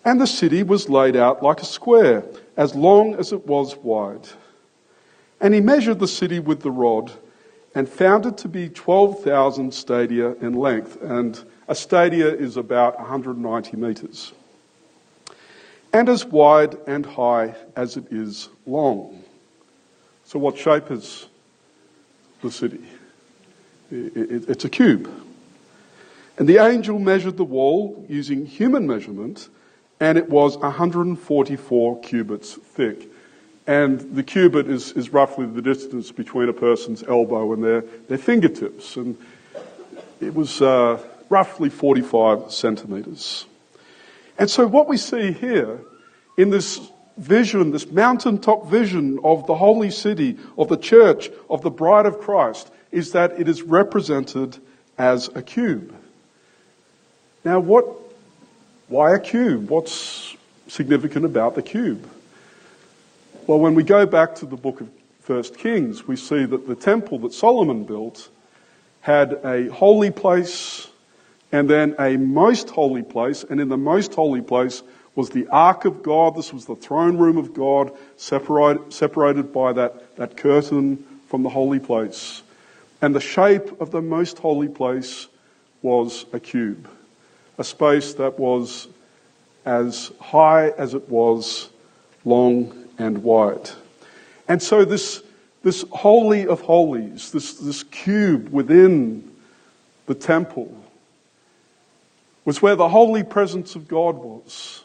And 0.05 0.21
the 0.21 0.27
city 0.27 0.65
was 0.65 0.89
laid 0.89 1.15
out 1.15 1.41
like 1.41 1.61
a 1.61 1.65
square, 1.65 2.25
as 2.57 2.75
long 2.75 3.15
as 3.15 3.33
it 3.33 3.47
was 3.47 3.77
wide. 3.77 4.29
And 5.43 5.53
he 5.53 5.61
measured 5.61 5.99
the 5.99 6.09
city 6.09 6.39
with 6.39 6.61
the 6.63 6.71
rod 6.71 7.13
and 7.75 7.89
found 7.89 8.27
it 8.27 8.39
to 8.39 8.49
be 8.49 8.69
12,000 8.69 9.75
stadia 9.75 10.35
in 10.37 10.55
length. 10.55 11.03
And 11.03 11.43
a 11.67 11.75
stadia 11.75 12.29
is 12.29 12.57
about 12.57 12.99
190 12.99 13.77
metres. 13.77 14.33
And 15.93 16.09
as 16.09 16.25
wide 16.25 16.77
and 16.87 17.05
high 17.05 17.57
as 17.77 17.97
it 17.97 18.05
is 18.11 18.49
long. 18.67 19.23
So, 20.25 20.39
what 20.39 20.57
shape 20.57 20.91
is 20.91 21.27
the 22.41 22.51
city? 22.51 22.81
It's 23.91 24.65
a 24.65 24.71
cube. 24.71 25.11
And 26.39 26.49
the 26.49 26.59
angel 26.59 26.99
measured 26.99 27.37
the 27.37 27.45
wall 27.45 28.07
using 28.09 28.47
human 28.47 28.87
measurement 28.87 29.49
and 30.01 30.17
it 30.17 30.31
was 30.31 30.57
144 30.57 32.01
cubits 32.01 32.55
thick. 32.55 33.12
And 33.67 34.01
the 34.17 34.23
cubit 34.23 34.69
is, 34.69 34.93
is 34.93 35.11
roughly 35.11 35.47
the 35.47 35.63
distance 35.63 36.11
between 36.11 36.49
a 36.49 36.53
person's 36.53 37.03
elbow 37.05 37.53
and 37.53 37.63
their, 37.63 37.83
their 38.09 38.19
fingertips. 38.19 38.97
And 38.97 39.17
it 40.21 40.35
was 40.35 40.61
uh, 40.61 41.01
roughly 41.29 41.71
45 41.71 42.51
centimetres. 42.51 43.47
And 44.39 44.51
so, 44.51 44.67
what 44.67 44.89
we 44.89 44.97
see 44.97 45.33
here 45.33 45.81
in 46.37 46.51
this 46.51 46.81
vision, 47.17 47.71
this 47.71 47.91
mountaintop 47.91 48.67
vision 48.67 49.21
of 49.23 49.47
the 49.47 49.55
holy 49.55 49.91
city, 49.91 50.39
of 50.59 50.69
the 50.69 50.77
church, 50.77 51.31
of 51.49 51.63
the 51.63 51.71
bride 51.71 52.07
of 52.07 52.21
Christ, 52.21 52.71
is 52.91 53.13
that 53.13 53.39
it 53.39 53.49
is 53.49 53.63
represented 53.63 54.59
as 54.99 55.29
a 55.35 55.43
cube. 55.43 55.95
Now, 57.45 57.61
what 57.61 57.87
why 58.89 59.15
a 59.15 59.19
cube? 59.19 59.71
What's 59.71 60.37
significant 60.69 61.25
about 61.25 61.55
the 61.55 61.63
cube? 61.63 62.09
Well, 63.53 63.61
when 63.61 63.75
we 63.75 63.83
go 63.83 64.07
back 64.07 64.35
to 64.37 64.47
the 64.47 64.57
book 64.57 64.81
of 64.81 64.89
First 65.21 65.59
Kings, 65.59 66.09
we 66.09 66.17
see 66.17 66.47
that 66.47 66.67
the 66.67 66.75
temple 66.75 67.19
that 67.19 67.35
Solomon 67.35 67.85
built 67.85 68.31
had 69.03 69.45
a 69.45 69.69
holy 69.69 70.11
place 70.11 70.89
and 71.53 71.69
then 71.69 71.95
a 71.99 72.17
most 72.17 72.71
holy 72.71 73.03
place, 73.03 73.45
and 73.45 73.61
in 73.61 73.69
the 73.69 73.77
most 73.77 74.15
holy 74.15 74.41
place 74.41 74.83
was 75.15 75.29
the 75.29 75.47
ark 75.49 75.85
of 75.85 76.03
God. 76.03 76.35
This 76.35 76.51
was 76.51 76.65
the 76.65 76.77
throne 76.77 77.19
room 77.19 77.37
of 77.37 77.53
God, 77.53 77.93
separate, 78.17 78.91
separated 78.91 79.53
by 79.53 79.75
that, 79.75 80.17
that 80.17 80.39
curtain 80.39 81.05
from 81.29 81.43
the 81.43 81.51
holy 81.51 81.79
place. 81.79 82.43
And 83.03 83.15
the 83.15 83.21
shape 83.21 83.83
of 83.83 83.91
the 83.91 84.01
most 84.01 84.39
holy 84.39 84.69
place 84.69 85.29
was 85.83 86.25
a 86.33 86.41
cube 86.41 86.89
a 87.59 87.65
space 87.65 88.15
that 88.15 88.39
was 88.39 88.89
as 89.67 90.11
high 90.21 90.71
as 90.71 90.95
it 90.95 91.07
was 91.11 91.69
long 92.25 92.82
and 93.03 93.23
wide. 93.23 93.71
And 94.49 94.63
so 94.63 94.85
this, 94.85 95.23
this 95.63 95.85
holy 95.91 96.47
of 96.47 96.61
holies, 96.61 97.33
this, 97.33 97.55
this 97.55 97.83
cube 97.85 98.49
within 98.49 99.31
the 100.07 100.15
temple, 100.15 100.77
was 102.45 102.61
where 102.61 102.77
the 102.77 102.89
holy 102.89 103.23
presence 103.23 103.77
of 103.77 103.87
God 103.87 104.17
was. 104.17 104.83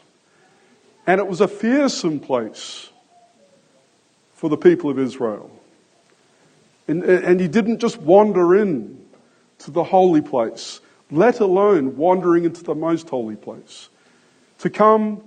And 1.06 1.20
it 1.20 1.26
was 1.26 1.40
a 1.40 1.48
fearsome 1.48 2.20
place 2.20 2.90
for 4.34 4.48
the 4.50 4.56
people 4.56 4.90
of 4.90 4.98
Israel. 4.98 5.50
And, 6.86 7.02
and 7.02 7.40
you 7.40 7.48
didn't 7.48 7.80
just 7.80 7.98
wander 7.98 8.54
in 8.54 9.00
to 9.58 9.70
the 9.70 9.84
holy 9.84 10.20
place 10.20 10.80
let 11.10 11.40
alone 11.40 11.96
wandering 11.96 12.44
into 12.44 12.62
the 12.62 12.74
most 12.74 13.08
holy 13.08 13.36
place. 13.36 13.88
To 14.58 14.70
come 14.70 15.22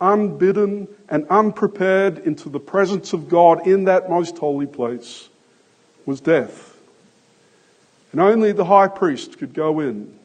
unbidden 0.00 0.88
and 1.08 1.26
unprepared 1.28 2.18
into 2.18 2.48
the 2.48 2.60
presence 2.60 3.12
of 3.12 3.28
God 3.28 3.66
in 3.66 3.84
that 3.84 4.10
most 4.10 4.38
holy 4.38 4.66
place 4.66 5.28
was 6.04 6.20
death. 6.20 6.76
And 8.12 8.20
only 8.20 8.52
the 8.52 8.64
high 8.64 8.88
priest 8.88 9.38
could 9.38 9.54
go 9.54 9.80
in, 9.80 10.16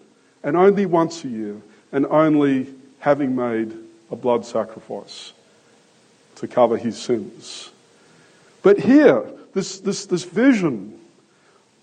and 0.44 0.56
only 0.56 0.86
once 0.86 1.24
a 1.24 1.28
year, 1.28 1.62
and 1.92 2.06
only 2.06 2.68
having 3.00 3.36
made 3.36 3.74
a 4.12 4.16
blood 4.16 4.46
sacrifice 4.46 5.34
to 6.36 6.48
cover 6.48 6.78
his 6.78 6.98
sins. 6.98 7.70
But 8.62 8.80
here, 8.80 9.26
this, 9.54 9.80
this, 9.80 10.06
this 10.06 10.24
vision 10.24 11.00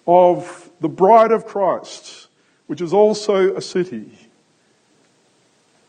of 0.06 0.70
the 0.80 0.88
bride 0.88 1.32
of 1.32 1.46
Christ 1.46 2.28
which 2.68 2.80
is 2.80 2.92
also 2.92 3.56
a 3.56 3.60
city. 3.60 4.06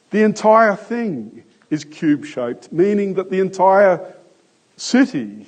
The 0.10 0.24
entire 0.24 0.76
thing 0.76 1.44
is 1.70 1.84
cube 1.84 2.26
shaped, 2.26 2.72
meaning 2.72 3.16
that 3.16 3.30
the 3.30 3.40
entire 3.40 4.14
city 4.78 5.48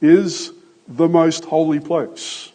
is 0.00 0.52
the 0.88 1.08
most 1.08 1.44
holy 1.44 1.80
place. 1.80 2.52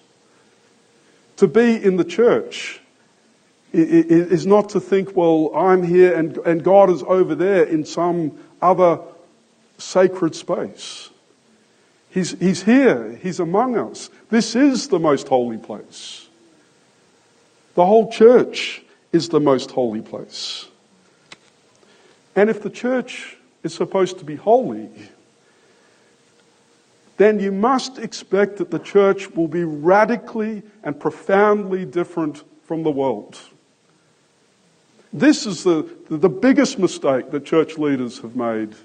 To 1.38 1.48
be 1.48 1.84
in 1.84 1.98
the 1.98 2.04
church 2.04 2.80
is 3.74 4.46
not 4.46 4.70
to 4.70 4.80
think, 4.80 5.16
well, 5.16 5.52
I'm 5.56 5.84
here 5.84 6.16
and, 6.16 6.38
and 6.38 6.64
God 6.64 6.90
is 6.90 7.04
over 7.04 7.36
there 7.36 7.64
in 7.64 7.86
some 7.86 8.38
other 8.62 9.00
sacred 9.78 10.36
space. 10.36 11.10
He's, 12.10 12.32
he's 12.40 12.64
here, 12.64 13.20
He's 13.22 13.40
among 13.40 13.78
us. 13.78 14.10
This 14.30 14.56
is 14.56 14.88
the 14.88 15.00
most 15.00 15.28
holy 15.28 15.58
place. 15.58 16.28
The 17.76 17.86
whole 17.86 18.12
church 18.12 18.82
is 19.12 19.30
the 19.30 19.40
most 19.40 19.70
holy 19.72 20.02
place. 20.02 20.66
And 22.38 22.52
if 22.52 22.62
the 22.62 22.70
church 22.70 23.36
is 23.64 23.74
supposed 23.74 24.20
to 24.20 24.26
be 24.26 24.36
holy, 24.36 24.90
then 27.18 27.40
you 27.40 27.52
must 27.52 27.98
expect 27.98 28.58
that 28.58 28.70
the 28.70 28.78
church 28.78 29.32
will 29.32 29.48
be 29.48 29.64
radically 29.64 30.62
and 30.84 31.00
profoundly 31.00 31.84
different 31.84 32.44
from 32.64 32.84
the 32.84 32.92
world. 32.92 33.40
This 35.12 35.48
is 35.48 35.64
the, 35.64 35.90
the 36.10 36.30
biggest 36.30 36.78
mistake 36.78 37.32
that 37.32 37.44
church 37.44 37.80
leaders 37.80 38.20
have 38.20 38.36
made 38.36 38.76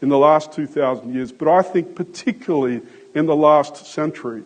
in 0.00 0.08
the 0.08 0.16
last 0.16 0.52
2,000 0.52 1.12
years, 1.12 1.32
but 1.32 1.48
I 1.48 1.60
think 1.60 1.94
particularly 1.94 2.80
in 3.14 3.26
the 3.26 3.36
last 3.36 3.84
century. 3.84 4.42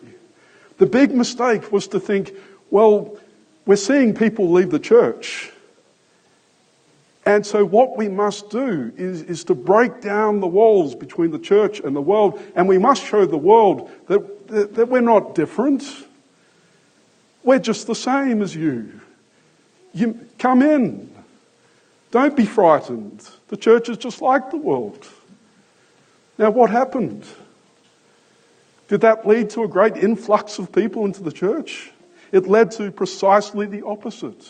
The 0.77 0.85
big 0.85 1.15
mistake 1.15 1.71
was 1.71 1.87
to 1.89 2.01
think, 2.01 2.33
well, 2.69 3.17
we're 3.65 3.77
seeing 3.77 4.13
people 4.13 4.51
leave 4.51 4.71
the 4.71 4.79
church. 4.79 5.53
And 7.29 7.45
so, 7.45 7.63
what 7.63 7.95
we 7.95 8.09
must 8.09 8.49
do 8.49 8.91
is, 8.97 9.21
is 9.21 9.43
to 9.43 9.53
break 9.53 10.01
down 10.01 10.39
the 10.39 10.47
walls 10.47 10.95
between 10.95 11.29
the 11.29 11.37
church 11.37 11.79
and 11.79 11.95
the 11.95 12.01
world, 12.01 12.41
and 12.55 12.67
we 12.67 12.79
must 12.79 13.05
show 13.05 13.27
the 13.27 13.37
world 13.37 13.91
that, 14.07 14.47
that, 14.47 14.73
that 14.73 14.89
we're 14.89 15.01
not 15.01 15.35
different. 15.35 15.83
We're 17.43 17.59
just 17.59 17.85
the 17.85 17.93
same 17.93 18.41
as 18.41 18.55
you. 18.55 18.99
You 19.93 20.19
come 20.39 20.63
in. 20.63 21.13
Don't 22.09 22.35
be 22.35 22.47
frightened. 22.47 23.29
The 23.49 23.57
church 23.57 23.89
is 23.89 23.97
just 23.99 24.23
like 24.23 24.49
the 24.49 24.57
world. 24.57 25.07
Now, 26.39 26.49
what 26.49 26.71
happened? 26.71 27.27
Did 28.87 29.01
that 29.01 29.27
lead 29.27 29.51
to 29.51 29.63
a 29.65 29.67
great 29.67 29.97
influx 29.97 30.57
of 30.57 30.71
people 30.71 31.05
into 31.05 31.21
the 31.21 31.31
church? 31.31 31.91
It 32.31 32.47
led 32.47 32.71
to 32.71 32.91
precisely 32.91 33.67
the 33.67 33.85
opposite. 33.85 34.49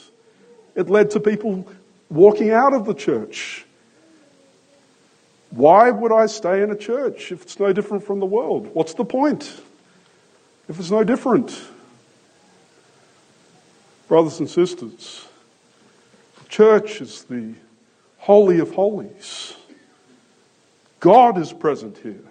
It 0.76 0.90
led 0.90 1.12
to 1.12 1.20
people 1.20 1.68
walking 2.10 2.52
out 2.52 2.74
of 2.74 2.86
the 2.86 2.94
church. 2.94 3.66
Why 5.52 5.90
would 5.90 6.12
I 6.12 6.28
stay 6.28 6.62
in 6.62 6.72
a 6.72 6.76
church 6.76 7.32
if 7.32 7.42
it's 7.44 7.60
no 7.60 7.74
different 7.74 8.04
from 8.04 8.20
the 8.20 8.26
world? 8.26 8.70
What's 8.74 8.94
the 8.94 9.06
point 9.06 9.62
if 10.68 10.80
it's 10.80 10.92
no 10.92 11.04
different? 11.04 11.60
Brothers 14.08 14.40
and 14.40 14.50
sisters, 14.50 15.28
the 16.42 16.50
church 16.50 17.02
is 17.02 17.24
the 17.24 17.54
Holy 18.18 18.60
of 18.60 18.72
Holies. 18.74 19.56
God 21.00 21.38
is 21.38 21.54
present 21.54 21.98
here. 22.00 22.24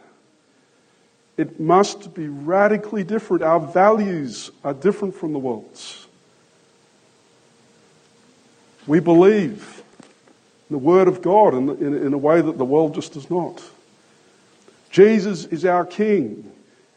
It 1.37 1.61
must 1.61 2.14
be 2.14 2.28
radically 2.28 3.04
different. 3.04 3.44
Our 3.44 3.61
values 3.61 4.50
are 4.64 4.75
different 4.75 5.14
from 5.14 5.32
the 5.32 5.38
world's. 5.38 6.07
We 8.88 9.00
believe 9.00 9.83
the 10.71 10.78
Word 10.78 11.09
of 11.09 11.21
God 11.21 11.52
in, 11.52 11.68
in, 11.68 11.95
in 12.07 12.14
a 12.14 12.18
way 12.18 12.40
that 12.40 12.57
the 12.57 12.64
world 12.64 12.95
just 12.95 13.12
does 13.12 13.30
not. 13.30 13.62
Jesus 14.90 15.45
is 15.45 15.66
our 15.66 15.85
King, 15.85 16.50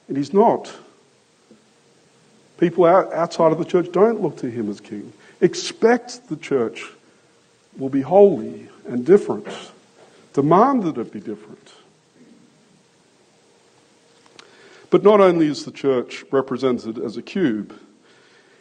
and 0.08 0.16
He's 0.16 0.34
not. 0.34 0.74
People 2.58 2.86
outside 2.86 3.52
of 3.52 3.58
the 3.58 3.66
church 3.66 3.92
don't 3.92 4.22
look 4.22 4.38
to 4.38 4.50
Him 4.50 4.70
as 4.70 4.80
King. 4.80 5.12
Expect 5.42 6.30
the 6.30 6.38
church 6.38 6.86
will 7.78 7.90
be 7.90 8.02
holy 8.02 8.70
and 8.88 9.06
different. 9.06 9.48
Demand 10.32 10.84
that 10.84 10.98
it 10.98 11.12
be 11.12 11.20
different. 11.20 11.74
But 14.90 15.04
not 15.04 15.20
only 15.20 15.48
is 15.48 15.66
the 15.66 15.72
church 15.72 16.24
represented 16.32 17.00
as 17.00 17.18
a 17.18 17.22
cube, 17.22 17.78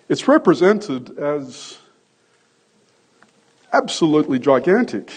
it's 0.09 0.27
represented 0.27 1.17
as 1.17 1.79
absolutely 3.73 4.39
gigantic. 4.39 5.11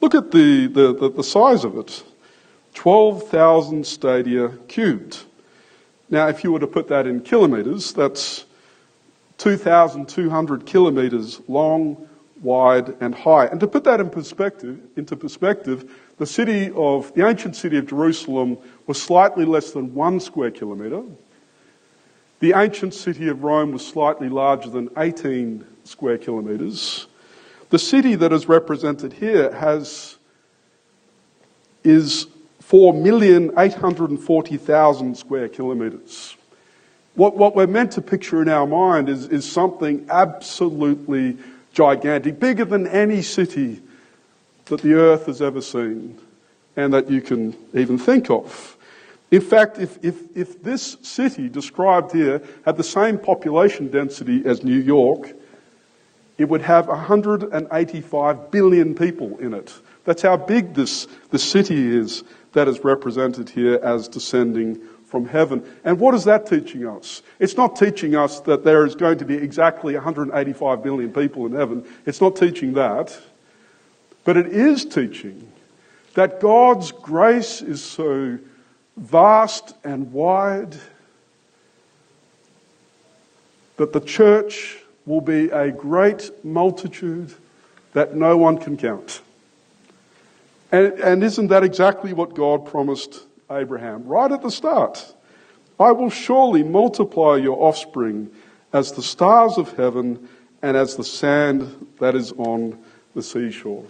Look 0.00 0.14
at 0.14 0.30
the, 0.30 0.66
the, 0.66 0.94
the, 0.94 1.10
the 1.10 1.24
size 1.24 1.64
of 1.64 1.76
it 1.76 2.02
12,000 2.74 3.86
stadia 3.86 4.48
cubed. 4.68 5.24
Now, 6.08 6.28
if 6.28 6.42
you 6.42 6.52
were 6.52 6.60
to 6.60 6.66
put 6.66 6.88
that 6.88 7.06
in 7.06 7.20
kilometres, 7.20 7.92
that's 7.92 8.44
2,200 9.38 10.66
kilometres 10.66 11.40
long, 11.48 12.08
wide, 12.42 12.94
and 13.00 13.14
high. 13.14 13.46
And 13.46 13.60
to 13.60 13.66
put 13.66 13.84
that 13.84 14.00
in 14.00 14.10
perspective, 14.10 14.78
into 14.96 15.16
perspective, 15.16 15.90
the 16.18 16.26
city 16.26 16.70
of 16.74 17.12
the 17.14 17.26
ancient 17.26 17.56
city 17.56 17.78
of 17.78 17.86
Jerusalem 17.86 18.58
was 18.86 19.00
slightly 19.00 19.44
less 19.44 19.72
than 19.72 19.94
one 19.94 20.20
square 20.20 20.50
kilometre. 20.50 21.02
The 22.40 22.54
ancient 22.54 22.94
city 22.94 23.28
of 23.28 23.42
Rome 23.42 23.72
was 23.72 23.86
slightly 23.86 24.28
larger 24.28 24.70
than 24.70 24.88
18 24.96 25.64
square 25.84 26.18
kilometres. 26.18 27.06
The 27.70 27.78
city 27.78 28.16
that 28.16 28.32
is 28.32 28.48
represented 28.48 29.12
here 29.12 29.52
has 29.52 30.16
is 31.82 32.26
4,840,000 32.64 35.16
square 35.16 35.48
kilometres. 35.48 36.36
What, 37.14 37.36
what 37.36 37.56
we're 37.56 37.66
meant 37.66 37.92
to 37.92 38.02
picture 38.02 38.42
in 38.42 38.48
our 38.48 38.66
mind 38.66 39.08
is, 39.08 39.26
is 39.26 39.50
something 39.50 40.06
absolutely 40.10 41.38
gigantic, 41.72 42.38
bigger 42.38 42.64
than 42.64 42.86
any 42.86 43.22
city 43.22 43.82
that 44.66 44.82
the 44.82 44.94
earth 44.94 45.26
has 45.26 45.42
ever 45.42 45.60
seen 45.60 46.16
and 46.76 46.92
that 46.92 47.10
you 47.10 47.20
can 47.20 47.56
even 47.74 47.98
think 47.98 48.30
of. 48.30 48.76
In 49.30 49.40
fact, 49.40 49.78
if, 49.78 49.98
if, 50.04 50.36
if 50.36 50.62
this 50.62 50.96
city 51.02 51.48
described 51.48 52.12
here 52.12 52.42
had 52.64 52.76
the 52.76 52.84
same 52.84 53.18
population 53.18 53.88
density 53.88 54.42
as 54.44 54.64
New 54.64 54.78
York, 54.78 55.32
it 56.40 56.48
would 56.48 56.62
have 56.62 56.88
185 56.88 58.50
billion 58.50 58.94
people 58.94 59.36
in 59.40 59.52
it. 59.52 59.74
That's 60.04 60.22
how 60.22 60.38
big 60.38 60.72
this, 60.72 61.06
this 61.30 61.44
city 61.44 61.94
is 61.94 62.24
that 62.52 62.66
is 62.66 62.82
represented 62.82 63.50
here 63.50 63.78
as 63.82 64.08
descending 64.08 64.80
from 65.04 65.26
heaven. 65.26 65.62
And 65.84 66.00
what 66.00 66.14
is 66.14 66.24
that 66.24 66.46
teaching 66.46 66.86
us? 66.86 67.20
It's 67.40 67.58
not 67.58 67.76
teaching 67.76 68.16
us 68.16 68.40
that 68.40 68.64
there 68.64 68.86
is 68.86 68.94
going 68.94 69.18
to 69.18 69.26
be 69.26 69.34
exactly 69.34 69.92
185 69.92 70.82
billion 70.82 71.12
people 71.12 71.44
in 71.44 71.52
heaven. 71.52 71.84
It's 72.06 72.22
not 72.22 72.36
teaching 72.36 72.72
that. 72.72 73.20
But 74.24 74.38
it 74.38 74.46
is 74.46 74.86
teaching 74.86 75.52
that 76.14 76.40
God's 76.40 76.90
grace 76.90 77.60
is 77.60 77.84
so 77.84 78.38
vast 78.96 79.74
and 79.84 80.10
wide 80.10 80.74
that 83.76 83.92
the 83.92 84.00
church 84.00 84.78
will 85.06 85.20
be 85.20 85.48
a 85.50 85.70
great 85.70 86.30
multitude 86.44 87.34
that 87.92 88.14
no 88.14 88.36
one 88.36 88.58
can 88.58 88.76
count. 88.76 89.22
And, 90.72 90.92
and 91.00 91.24
isn't 91.24 91.48
that 91.48 91.64
exactly 91.64 92.12
what 92.12 92.34
God 92.34 92.66
promised 92.66 93.24
Abraham 93.50 94.06
right 94.06 94.30
at 94.30 94.42
the 94.42 94.50
start? 94.50 95.14
I 95.78 95.92
will 95.92 96.10
surely 96.10 96.62
multiply 96.62 97.36
your 97.36 97.60
offspring 97.62 98.30
as 98.72 98.92
the 98.92 99.02
stars 99.02 99.58
of 99.58 99.72
heaven 99.76 100.28
and 100.62 100.76
as 100.76 100.96
the 100.96 101.04
sand 101.04 101.88
that 101.98 102.14
is 102.14 102.32
on 102.32 102.78
the 103.14 103.22
seashore. 103.22 103.84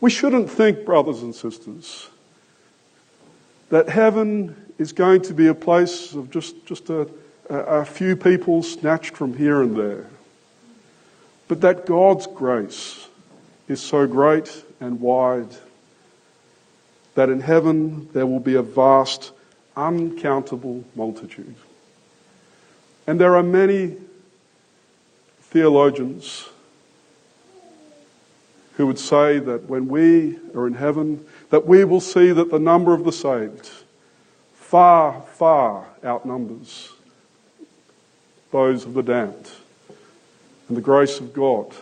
We 0.00 0.10
shouldn't 0.10 0.50
think, 0.50 0.84
brothers 0.84 1.22
and 1.22 1.34
sisters, 1.34 2.08
that 3.70 3.88
heaven 3.88 4.54
is 4.78 4.92
going 4.92 5.22
to 5.22 5.34
be 5.34 5.46
a 5.46 5.54
place 5.54 6.12
of 6.12 6.30
just, 6.30 6.66
just 6.66 6.90
a, 6.90 7.08
a 7.48 7.84
few 7.84 8.16
people 8.16 8.62
snatched 8.62 9.16
from 9.16 9.36
here 9.36 9.62
and 9.62 9.76
there. 9.76 10.06
But 11.48 11.60
that 11.60 11.86
God's 11.86 12.26
grace 12.26 13.08
is 13.68 13.80
so 13.80 14.06
great 14.06 14.64
and 14.80 15.00
wide 15.00 15.48
that 17.14 17.28
in 17.30 17.40
heaven 17.40 18.08
there 18.12 18.26
will 18.26 18.40
be 18.40 18.54
a 18.54 18.62
vast, 18.62 19.32
uncountable 19.76 20.84
multitude. 20.94 21.54
And 23.06 23.20
there 23.20 23.36
are 23.36 23.42
many 23.42 23.96
theologians 25.40 26.48
who 28.74 28.86
would 28.86 28.98
say 28.98 29.38
that 29.38 29.64
when 29.64 29.88
we 29.88 30.38
are 30.54 30.66
in 30.66 30.74
heaven, 30.74 31.24
that 31.50 31.66
we 31.66 31.84
will 31.84 32.00
see 32.00 32.32
that 32.32 32.50
the 32.50 32.58
number 32.58 32.92
of 32.92 33.04
the 33.04 33.12
saved 33.12 33.70
far, 34.52 35.22
far 35.22 35.86
outnumbers 36.04 36.95
those 38.50 38.84
of 38.84 38.94
the 38.94 39.02
damned. 39.02 39.50
And 40.68 40.76
the 40.76 40.82
grace 40.82 41.20
of 41.20 41.32
God 41.32 41.74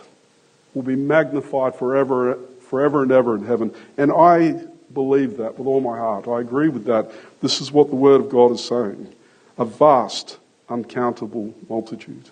will 0.73 0.83
be 0.83 0.95
magnified 0.95 1.75
forever, 1.75 2.37
forever 2.69 3.03
and 3.03 3.11
ever 3.11 3.35
in 3.35 3.45
heaven. 3.45 3.73
And 3.97 4.11
I 4.11 4.63
believe 4.93 5.37
that 5.37 5.57
with 5.57 5.67
all 5.67 5.81
my 5.81 5.97
heart. 5.97 6.27
I 6.27 6.39
agree 6.39 6.69
with 6.69 6.85
that. 6.85 7.11
This 7.41 7.61
is 7.61 7.71
what 7.71 7.89
the 7.89 7.95
Word 7.95 8.21
of 8.21 8.29
God 8.29 8.51
is 8.51 8.63
saying. 8.63 9.13
A 9.57 9.65
vast, 9.65 10.37
uncountable 10.69 11.53
multitude. 11.69 12.29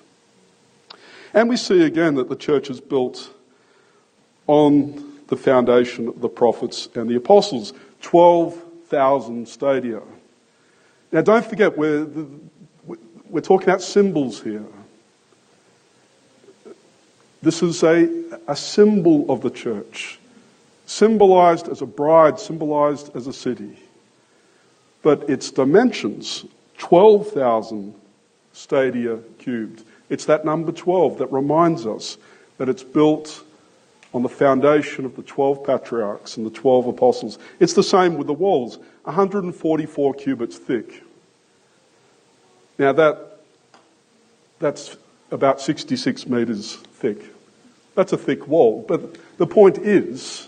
And 1.33 1.49
we 1.49 1.57
see 1.57 1.83
again 1.83 2.15
that 2.15 2.29
the 2.29 2.35
church 2.35 2.69
is 2.69 2.79
built 2.79 3.31
on 4.47 5.19
the 5.27 5.37
foundation 5.37 6.07
of 6.07 6.21
the 6.21 6.29
prophets 6.29 6.87
and 6.95 7.09
the 7.09 7.15
apostles. 7.15 7.73
12,000 8.01 9.47
stadia. 9.47 10.01
Now 11.11 11.21
don't 11.21 11.45
forget, 11.45 11.77
we're, 11.77 12.07
we're 13.33 13.41
talking 13.41 13.67
about 13.67 13.81
symbols 13.81 14.43
here. 14.43 14.63
This 17.41 17.63
is 17.63 17.81
a, 17.81 18.07
a 18.47 18.55
symbol 18.55 19.29
of 19.29 19.41
the 19.41 19.49
church, 19.49 20.19
symbolized 20.85 21.67
as 21.67 21.81
a 21.81 21.87
bride, 21.87 22.39
symbolized 22.39 23.13
as 23.15 23.25
a 23.25 23.33
city. 23.33 23.75
But 25.01 25.31
its 25.31 25.49
dimensions, 25.49 26.45
12,000 26.77 27.95
stadia 28.53 29.17
cubed. 29.39 29.83
It's 30.09 30.25
that 30.25 30.45
number 30.45 30.71
12 30.71 31.17
that 31.17 31.31
reminds 31.31 31.87
us 31.87 32.19
that 32.59 32.69
it's 32.69 32.83
built 32.83 33.43
on 34.13 34.21
the 34.21 34.29
foundation 34.29 35.05
of 35.05 35.15
the 35.15 35.23
12 35.23 35.65
patriarchs 35.65 36.37
and 36.37 36.45
the 36.45 36.51
12 36.51 36.85
apostles. 36.85 37.39
It's 37.59 37.73
the 37.73 37.81
same 37.81 38.15
with 38.15 38.27
the 38.27 38.33
walls, 38.33 38.77
144 39.05 40.13
cubits 40.13 40.59
thick. 40.59 41.02
Now 42.77 42.91
that, 42.93 43.39
that's 44.59 44.97
about 45.31 45.61
66 45.61 46.27
metres 46.27 46.75
thick. 46.75 47.21
That's 47.95 48.13
a 48.13 48.17
thick 48.17 48.47
wall. 48.47 48.83
But 48.87 49.17
the 49.37 49.47
point 49.47 49.77
is 49.77 50.47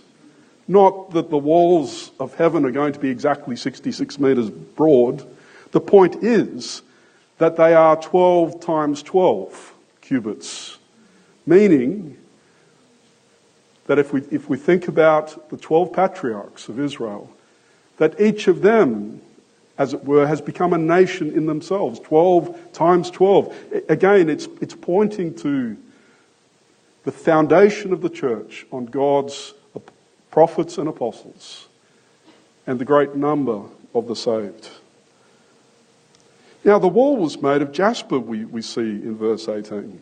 not 0.67 1.11
that 1.11 1.29
the 1.29 1.37
walls 1.37 2.11
of 2.19 2.33
heaven 2.35 2.65
are 2.65 2.71
going 2.71 2.93
to 2.93 2.99
be 2.99 3.09
exactly 3.09 3.55
66 3.55 4.19
metres 4.19 4.49
broad. 4.49 5.25
The 5.71 5.81
point 5.81 6.23
is 6.23 6.81
that 7.37 7.57
they 7.57 7.73
are 7.73 7.95
12 8.01 8.59
times 8.61 9.03
12 9.03 9.73
cubits, 10.01 10.77
meaning 11.45 12.17
that 13.87 13.99
if 13.99 14.13
we, 14.13 14.21
if 14.31 14.49
we 14.49 14.57
think 14.57 14.87
about 14.87 15.49
the 15.49 15.57
12 15.57 15.93
patriarchs 15.93 16.69
of 16.69 16.79
Israel, 16.79 17.29
that 17.97 18.19
each 18.19 18.47
of 18.47 18.61
them, 18.61 19.21
as 19.77 19.93
it 19.93 20.03
were, 20.05 20.25
has 20.25 20.41
become 20.41 20.73
a 20.73 20.77
nation 20.77 21.31
in 21.31 21.45
themselves. 21.45 21.99
12 21.99 22.71
times 22.71 23.09
12. 23.11 23.55
Again, 23.89 24.29
it's, 24.29 24.47
it's 24.61 24.75
pointing 24.75 25.35
to 25.35 25.77
the 27.03 27.11
foundation 27.11 27.93
of 27.93 28.01
the 28.01 28.09
church 28.09 28.65
on 28.71 28.85
God's 28.85 29.53
prophets 30.35 30.77
and 30.77 30.89
apostles 30.89 31.69
and 32.67 32.77
the 32.77 32.83
great 32.83 33.15
number 33.15 33.61
of 33.93 34.07
the 34.07 34.15
saved. 34.15 34.69
Now, 36.65 36.77
the 36.77 36.89
wall 36.89 37.15
was 37.15 37.41
made 37.41 37.61
of 37.61 37.71
jasper, 37.71 38.19
we, 38.19 38.43
we 38.43 38.61
see 38.61 38.81
in 38.81 39.15
verse 39.15 39.47
18. 39.47 40.01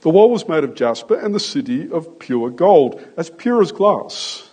The 0.00 0.10
wall 0.10 0.30
was 0.30 0.48
made 0.48 0.64
of 0.64 0.74
jasper 0.74 1.14
and 1.14 1.32
the 1.32 1.40
city 1.40 1.88
of 1.92 2.18
pure 2.18 2.50
gold, 2.50 3.00
as 3.16 3.30
pure 3.30 3.60
as 3.62 3.70
glass. 3.70 4.47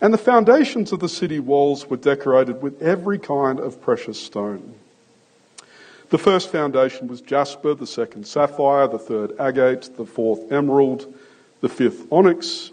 And 0.00 0.14
the 0.14 0.18
foundations 0.18 0.92
of 0.92 1.00
the 1.00 1.08
city 1.08 1.40
walls 1.40 1.86
were 1.86 1.96
decorated 1.96 2.62
with 2.62 2.80
every 2.80 3.18
kind 3.18 3.60
of 3.60 3.82
precious 3.82 4.18
stone. 4.18 4.74
The 6.08 6.18
first 6.18 6.50
foundation 6.50 7.06
was 7.06 7.20
jasper, 7.20 7.74
the 7.74 7.86
second 7.86 8.26
sapphire, 8.26 8.88
the 8.88 8.98
third 8.98 9.38
agate, 9.38 9.90
the 9.96 10.06
fourth 10.06 10.50
emerald, 10.50 11.12
the 11.60 11.68
fifth 11.68 12.10
onyx, 12.10 12.72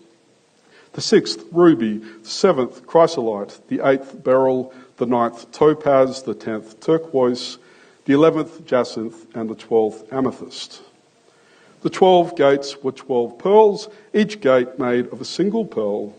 the 0.94 1.02
sixth 1.02 1.44
ruby, 1.52 1.98
the 1.98 2.30
seventh 2.30 2.88
chrysolite, 2.88 3.60
the 3.68 3.86
eighth 3.86 4.24
beryl, 4.24 4.74
the 4.96 5.06
ninth 5.06 5.52
topaz, 5.52 6.24
the 6.24 6.34
tenth 6.34 6.80
turquoise, 6.80 7.60
the 8.06 8.13
eleventh 8.13 8.66
jacinth, 8.66 9.28
and 9.36 9.50
the 9.50 9.56
twelfth 9.56 10.12
amethyst. 10.12 10.82
The 11.82 11.90
twelve 11.92 12.36
gates 12.36 12.82
were 12.82 12.94
twelve 12.94 13.38
pearls, 13.38 13.90
each 14.13 14.40
gate 14.40 14.80
made 14.80 15.08
of 15.08 15.22
a 15.22 15.26
single 15.26 15.66
pearl. 15.66 16.16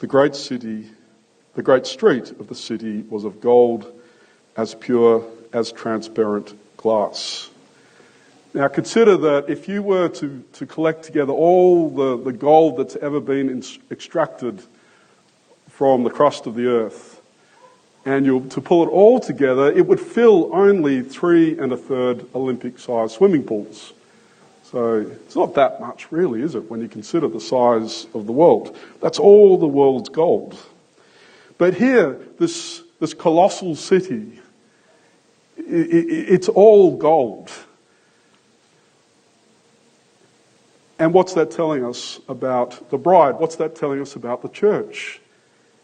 The 0.00 0.06
great 0.06 0.34
city, 0.34 0.88
the 1.54 1.62
great 1.62 1.86
street 1.86 2.30
of 2.30 2.48
the 2.48 2.54
city 2.54 3.02
was 3.10 3.24
of 3.24 3.38
gold, 3.42 3.92
as 4.56 4.74
pure 4.74 5.22
as 5.52 5.72
transparent 5.72 6.54
glass. 6.78 7.50
Now 8.54 8.68
consider 8.68 9.18
that 9.18 9.50
if 9.50 9.68
you 9.68 9.82
were 9.82 10.08
to, 10.08 10.42
to 10.54 10.64
collect 10.64 11.02
together 11.02 11.34
all 11.34 11.90
the, 11.90 12.16
the 12.16 12.32
gold 12.32 12.78
that's 12.78 12.96
ever 12.96 13.20
been 13.20 13.50
in, 13.50 13.62
extracted 13.90 14.62
from 15.68 16.02
the 16.02 16.10
crust 16.10 16.46
of 16.46 16.54
the 16.54 16.66
earth, 16.66 17.20
and 18.06 18.24
you 18.24 18.46
to 18.48 18.60
pull 18.62 18.82
it 18.82 18.88
all 18.88 19.20
together, 19.20 19.70
it 19.70 19.86
would 19.86 20.00
fill 20.00 20.48
only 20.54 21.02
three 21.02 21.58
and 21.58 21.72
a 21.72 21.76
third 21.76 22.24
Olympic 22.34 22.78
sized 22.78 23.16
swimming 23.16 23.42
pools. 23.42 23.92
So 24.70 25.00
it's 25.00 25.34
not 25.34 25.54
that 25.54 25.80
much, 25.80 26.12
really, 26.12 26.42
is 26.42 26.54
it, 26.54 26.70
when 26.70 26.80
you 26.80 26.86
consider 26.86 27.26
the 27.26 27.40
size 27.40 28.06
of 28.14 28.26
the 28.26 28.32
world? 28.32 28.76
That's 29.02 29.18
all 29.18 29.58
the 29.58 29.66
world's 29.66 30.08
gold. 30.08 30.56
But 31.58 31.74
here, 31.74 32.20
this, 32.38 32.80
this 33.00 33.12
colossal 33.12 33.74
city, 33.74 34.38
it, 35.56 35.64
it, 35.66 36.34
it's 36.34 36.48
all 36.48 36.96
gold. 36.96 37.50
And 41.00 41.12
what's 41.12 41.34
that 41.34 41.50
telling 41.50 41.84
us 41.84 42.20
about 42.28 42.90
the 42.90 42.98
bride? 42.98 43.40
What's 43.40 43.56
that 43.56 43.74
telling 43.74 44.00
us 44.00 44.14
about 44.14 44.40
the 44.40 44.48
church? 44.48 45.20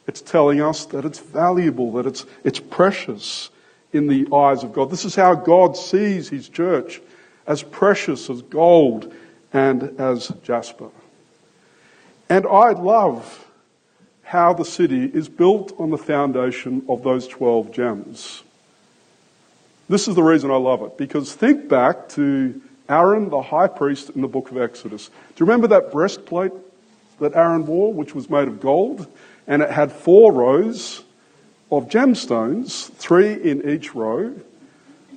It's 0.07 0.20
telling 0.20 0.61
us 0.61 0.85
that 0.87 1.05
it's 1.05 1.18
valuable, 1.18 1.90
that 1.92 2.07
it's, 2.07 2.25
it's 2.44 2.61
precious 2.61 3.51
in 3.92 4.07
the 4.07 4.29
eyes 4.33 4.62
of 4.62 4.72
God. 4.72 4.90
This 4.90 5.05
is 5.05 5.16
how 5.16 5.35
God 5.35 5.77
sees 5.77 6.29
his 6.29 6.49
church 6.49 7.01
as 7.47 7.63
precious 7.63 8.29
as 8.29 8.43
gold 8.43 9.13
and 9.53 10.01
as 10.01 10.29
jasper. 10.43 10.91
And 12.29 12.47
I 12.47 12.73
love 12.73 13.47
how 14.23 14.53
the 14.53 14.65
city 14.65 15.05
is 15.05 15.29
built 15.29 15.73
on 15.79 15.91
the 15.91 15.99
foundation 15.99 16.85
of 16.89 17.05
those 17.05 17.29
12 17.29 17.71
gems. 17.71 18.43
This 19.89 20.09
is 20.09 20.17
the 20.17 20.23
reason 20.23 20.51
I 20.51 20.57
love 20.57 20.83
it, 20.83 20.99
because 20.99 21.33
think 21.33 21.69
back 21.69 22.09
to 22.11 22.61
Aaron, 22.89 23.31
the 23.31 23.43
high 23.43 23.69
priest, 23.69 24.11
in 24.11 24.21
the 24.21 24.29
book 24.29 24.51
of 24.51 24.59
Exodus. 24.59 25.09
Do 25.09 25.13
you 25.39 25.47
remember 25.47 25.69
that 25.69 25.93
breastplate 25.93 26.53
that 27.21 27.37
Aaron 27.37 27.67
wore, 27.67 27.93
which 27.93 28.15
was 28.15 28.29
made 28.29 28.49
of 28.49 28.61
gold? 28.61 29.07
And 29.47 29.63
it 29.63 29.71
had 29.71 29.93
four 29.93 30.33
rows 30.33 31.05
of 31.71 31.89
gemstones, 31.89 32.91
three 32.95 33.33
in 33.33 33.69
each 33.69 33.95
row. 33.95 34.35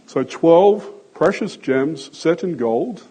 So 0.05 0.23
12 0.23 0.98
precious 1.19 1.57
gems 1.57 2.17
set 2.17 2.45
in 2.45 2.55
gold. 2.55 3.03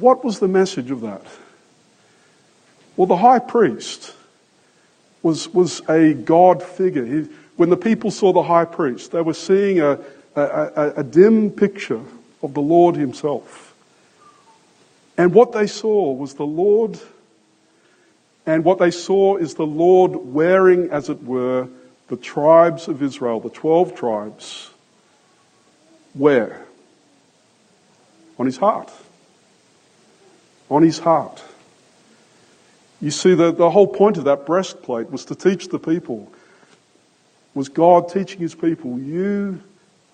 What 0.00 0.24
was 0.24 0.40
the 0.40 0.48
message 0.48 0.90
of 0.90 1.02
that? 1.02 1.22
Well, 2.96 3.06
the 3.06 3.18
high 3.18 3.38
priest 3.38 4.12
was, 5.22 5.48
was 5.54 5.80
a 5.88 6.14
God 6.14 6.64
figure. 6.64 7.04
He, 7.04 7.28
when 7.54 7.70
the 7.70 7.76
people 7.76 8.10
saw 8.10 8.32
the 8.32 8.42
high 8.42 8.64
priest, 8.64 9.12
they 9.12 9.20
were 9.20 9.34
seeing 9.34 9.78
a, 9.78 10.00
a, 10.34 10.42
a, 10.42 10.92
a 10.96 11.04
dim 11.04 11.48
picture 11.52 12.02
of 12.42 12.54
the 12.54 12.60
Lord 12.60 12.96
Himself. 12.96 13.72
And 15.16 15.32
what 15.32 15.52
they 15.52 15.68
saw 15.68 16.10
was 16.10 16.34
the 16.34 16.42
Lord, 16.44 16.98
and 18.46 18.64
what 18.64 18.80
they 18.80 18.90
saw 18.90 19.36
is 19.36 19.54
the 19.54 19.64
Lord 19.64 20.16
wearing, 20.16 20.90
as 20.90 21.08
it 21.08 21.22
were, 21.22 21.68
the 22.08 22.16
tribes 22.16 22.88
of 22.88 23.00
Israel, 23.00 23.38
the 23.38 23.48
12 23.48 23.94
tribes, 23.94 24.71
where? 26.14 26.64
On 28.38 28.46
his 28.46 28.56
heart. 28.56 28.90
On 30.68 30.82
his 30.82 30.98
heart. 30.98 31.42
You 33.00 33.10
see, 33.10 33.34
the, 33.34 33.52
the 33.52 33.70
whole 33.70 33.86
point 33.88 34.16
of 34.16 34.24
that 34.24 34.46
breastplate 34.46 35.10
was 35.10 35.24
to 35.26 35.34
teach 35.34 35.68
the 35.68 35.78
people, 35.78 36.32
was 37.54 37.68
God 37.68 38.08
teaching 38.08 38.40
his 38.40 38.54
people, 38.54 38.98
you 38.98 39.60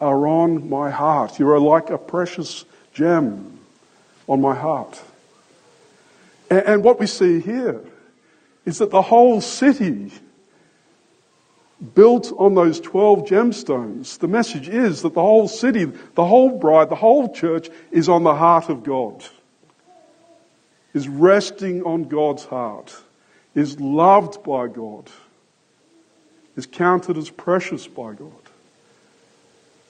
are 0.00 0.26
on 0.26 0.68
my 0.70 0.90
heart. 0.90 1.38
You 1.38 1.48
are 1.50 1.60
like 1.60 1.90
a 1.90 1.98
precious 1.98 2.64
gem 2.94 3.58
on 4.26 4.40
my 4.40 4.54
heart. 4.54 5.02
And, 6.50 6.60
and 6.60 6.84
what 6.84 6.98
we 6.98 7.06
see 7.06 7.40
here 7.40 7.80
is 8.64 8.78
that 8.78 8.90
the 8.90 9.02
whole 9.02 9.40
city 9.40 10.12
built 11.94 12.32
on 12.38 12.54
those 12.54 12.80
12 12.80 13.24
gemstones. 13.24 14.18
The 14.18 14.28
message 14.28 14.68
is 14.68 15.02
that 15.02 15.14
the 15.14 15.22
whole 15.22 15.48
city, 15.48 15.84
the 15.84 16.24
whole 16.24 16.58
bride, 16.58 16.88
the 16.88 16.96
whole 16.96 17.32
church 17.32 17.68
is 17.90 18.08
on 18.08 18.24
the 18.24 18.34
heart 18.34 18.68
of 18.68 18.82
God, 18.82 19.24
is 20.92 21.08
resting 21.08 21.82
on 21.84 22.04
God's 22.04 22.44
heart, 22.44 22.96
is 23.54 23.78
loved 23.78 24.42
by 24.42 24.66
God, 24.66 25.08
is 26.56 26.66
counted 26.66 27.16
as 27.16 27.30
precious 27.30 27.86
by 27.86 28.14
God. 28.14 28.32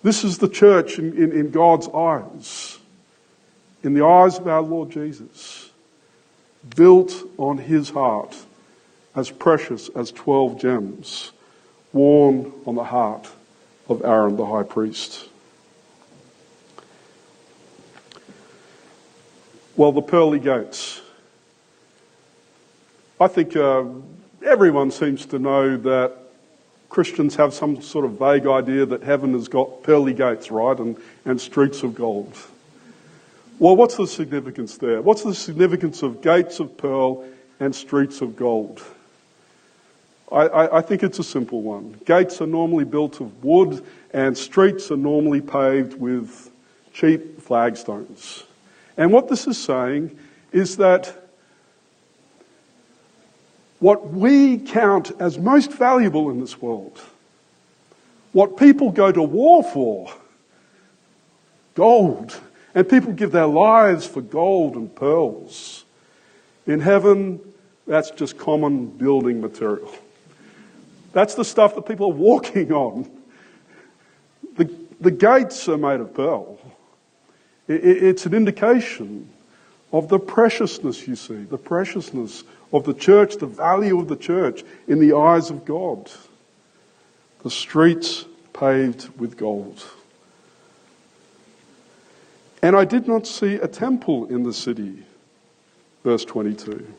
This 0.02 0.24
is 0.24 0.38
the 0.38 0.48
church 0.48 0.98
in, 0.98 1.16
in, 1.16 1.32
in 1.32 1.50
God's 1.50 1.88
eyes, 1.88 2.78
in 3.82 3.94
the 3.94 4.04
eyes 4.04 4.38
of 4.38 4.46
our 4.46 4.62
Lord 4.62 4.90
Jesus, 4.90 5.70
built 6.76 7.14
on 7.38 7.56
his 7.56 7.88
heart 7.88 8.36
as 9.16 9.30
precious 9.30 9.88
as 9.96 10.12
12 10.12 10.60
gems 10.60 11.32
worn 11.92 12.52
on 12.66 12.74
the 12.74 12.84
heart 12.84 13.28
of 13.88 14.04
Aaron 14.04 14.36
the 14.36 14.46
high 14.46 14.62
priest. 14.62 15.28
Well, 19.76 19.92
the 19.92 20.02
pearly 20.02 20.40
gates. 20.40 21.00
I 23.20 23.28
think 23.28 23.56
uh, 23.56 23.84
everyone 24.44 24.90
seems 24.90 25.26
to 25.26 25.38
know 25.38 25.76
that 25.76 26.16
Christians 26.88 27.36
have 27.36 27.52
some 27.52 27.80
sort 27.82 28.04
of 28.04 28.12
vague 28.12 28.46
idea 28.46 28.86
that 28.86 29.02
heaven 29.02 29.32
has 29.34 29.48
got 29.48 29.82
pearly 29.82 30.14
gates, 30.14 30.50
right, 30.50 30.78
and, 30.78 30.96
and 31.24 31.40
streets 31.40 31.82
of 31.82 31.94
gold. 31.94 32.36
Well, 33.58 33.76
what's 33.76 33.96
the 33.96 34.06
significance 34.06 34.78
there? 34.78 35.02
What's 35.02 35.22
the 35.22 35.34
significance 35.34 36.02
of 36.02 36.22
gates 36.22 36.60
of 36.60 36.76
pearl 36.76 37.24
and 37.60 37.74
streets 37.74 38.20
of 38.20 38.36
gold? 38.36 38.82
I, 40.30 40.46
I, 40.46 40.78
I, 40.78 40.80
think 40.82 41.02
it's 41.02 41.18
a 41.18 41.24
simple 41.24 41.62
one. 41.62 41.98
Gates 42.04 42.40
are 42.40 42.46
normally 42.46 42.84
built 42.84 43.20
of 43.20 43.44
wood, 43.44 43.84
and 44.12 44.36
streets 44.36 44.90
are 44.90 44.96
normally 44.96 45.40
paved 45.40 45.94
with 45.94 46.50
cheap 46.92 47.40
flagstones. 47.40 48.44
And 48.96 49.12
what 49.12 49.28
this 49.28 49.46
is 49.46 49.56
saying 49.56 50.18
is 50.52 50.76
that 50.78 51.30
what 53.78 54.10
we 54.10 54.58
count 54.58 55.12
as 55.20 55.38
most 55.38 55.72
valuable 55.72 56.30
in 56.30 56.40
this 56.40 56.60
world, 56.60 57.00
what 58.32 58.56
people 58.56 58.90
go 58.90 59.12
to 59.12 59.22
war 59.22 59.62
for, 59.62 60.12
gold 61.74 62.38
And 62.74 62.88
people 62.88 63.12
give 63.12 63.32
their 63.32 63.46
lives 63.46 64.06
for 64.06 64.20
gold 64.20 64.76
and 64.76 64.94
pearls. 64.94 65.84
In 66.66 66.80
heaven, 66.80 67.40
that's 67.86 68.10
just 68.10 68.38
common 68.38 68.86
building 68.86 69.40
material. 69.40 69.90
That's 71.12 71.34
the 71.34 71.44
stuff 71.44 71.74
that 71.74 71.86
people 71.86 72.06
are 72.06 72.14
walking 72.14 72.72
on. 72.72 73.10
The, 74.56 74.70
the 75.00 75.10
gates 75.10 75.68
are 75.68 75.78
made 75.78 76.00
of 76.00 76.14
pearl. 76.14 76.58
It, 77.66 77.84
it, 77.84 78.02
it's 78.02 78.26
an 78.26 78.34
indication 78.34 79.28
of 79.92 80.08
the 80.08 80.18
preciousness, 80.18 81.06
you 81.08 81.16
see, 81.16 81.44
the 81.44 81.58
preciousness 81.58 82.44
of 82.72 82.84
the 82.84 82.94
church, 82.94 83.36
the 83.36 83.46
value 83.46 83.98
of 83.98 84.08
the 84.08 84.16
church 84.16 84.64
in 84.86 84.98
the 84.98 85.16
eyes 85.16 85.50
of 85.50 85.64
God. 85.64 86.10
The 87.42 87.50
streets 87.50 88.26
paved 88.52 89.08
with 89.18 89.36
gold. 89.36 89.84
And 92.62 92.76
I 92.76 92.84
did 92.84 93.06
not 93.06 93.26
see 93.26 93.54
a 93.54 93.68
temple 93.68 94.26
in 94.26 94.42
the 94.42 94.52
city, 94.52 95.04
verse 96.02 96.24
22, 96.24 96.92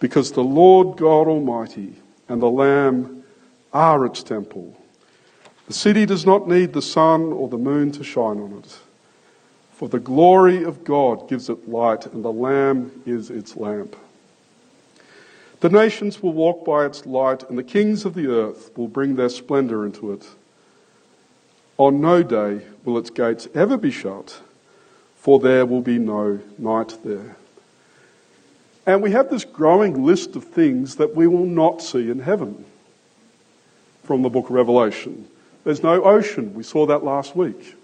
because 0.00 0.32
the 0.32 0.42
Lord 0.42 0.98
God 0.98 1.28
Almighty 1.28 1.94
and 2.28 2.40
the 2.40 2.50
Lamb 2.50 3.24
are 3.72 4.06
its 4.06 4.22
temple. 4.22 4.76
The 5.66 5.72
city 5.72 6.06
does 6.06 6.24
not 6.24 6.48
need 6.48 6.72
the 6.72 6.82
sun 6.82 7.32
or 7.32 7.48
the 7.48 7.58
moon 7.58 7.92
to 7.92 8.04
shine 8.04 8.40
on 8.40 8.62
it, 8.64 8.78
for 9.72 9.88
the 9.88 10.00
glory 10.00 10.62
of 10.62 10.84
God 10.84 11.28
gives 11.28 11.48
it 11.48 11.68
light, 11.68 12.06
and 12.06 12.24
the 12.24 12.32
Lamb 12.32 13.02
is 13.04 13.30
its 13.30 13.56
lamp. 13.56 13.96
The 15.60 15.68
nations 15.70 16.22
will 16.22 16.32
walk 16.32 16.64
by 16.64 16.86
its 16.86 17.06
light, 17.06 17.48
and 17.48 17.58
the 17.58 17.64
kings 17.64 18.04
of 18.04 18.14
the 18.14 18.28
earth 18.28 18.70
will 18.76 18.88
bring 18.88 19.16
their 19.16 19.28
splendor 19.28 19.84
into 19.84 20.12
it. 20.12 20.28
On 21.78 22.00
no 22.00 22.22
day 22.22 22.62
will 22.84 22.98
its 22.98 23.10
gates 23.10 23.48
ever 23.54 23.76
be 23.76 23.90
shut, 23.90 24.40
for 25.16 25.40
there 25.40 25.66
will 25.66 25.82
be 25.82 25.98
no 25.98 26.40
night 26.58 26.98
there. 27.04 27.36
And 28.86 29.02
we 29.02 29.10
have 29.10 29.28
this 29.30 29.44
growing 29.44 30.04
list 30.04 30.36
of 30.36 30.44
things 30.44 30.96
that 30.96 31.14
we 31.14 31.26
will 31.26 31.44
not 31.44 31.82
see 31.82 32.08
in 32.08 32.20
heaven 32.20 32.64
from 34.04 34.22
the 34.22 34.28
book 34.28 34.46
of 34.46 34.52
Revelation. 34.52 35.28
There's 35.64 35.82
no 35.82 36.04
ocean. 36.04 36.54
We 36.54 36.62
saw 36.62 36.86
that 36.86 37.02
last 37.02 37.34
week. 37.34 37.74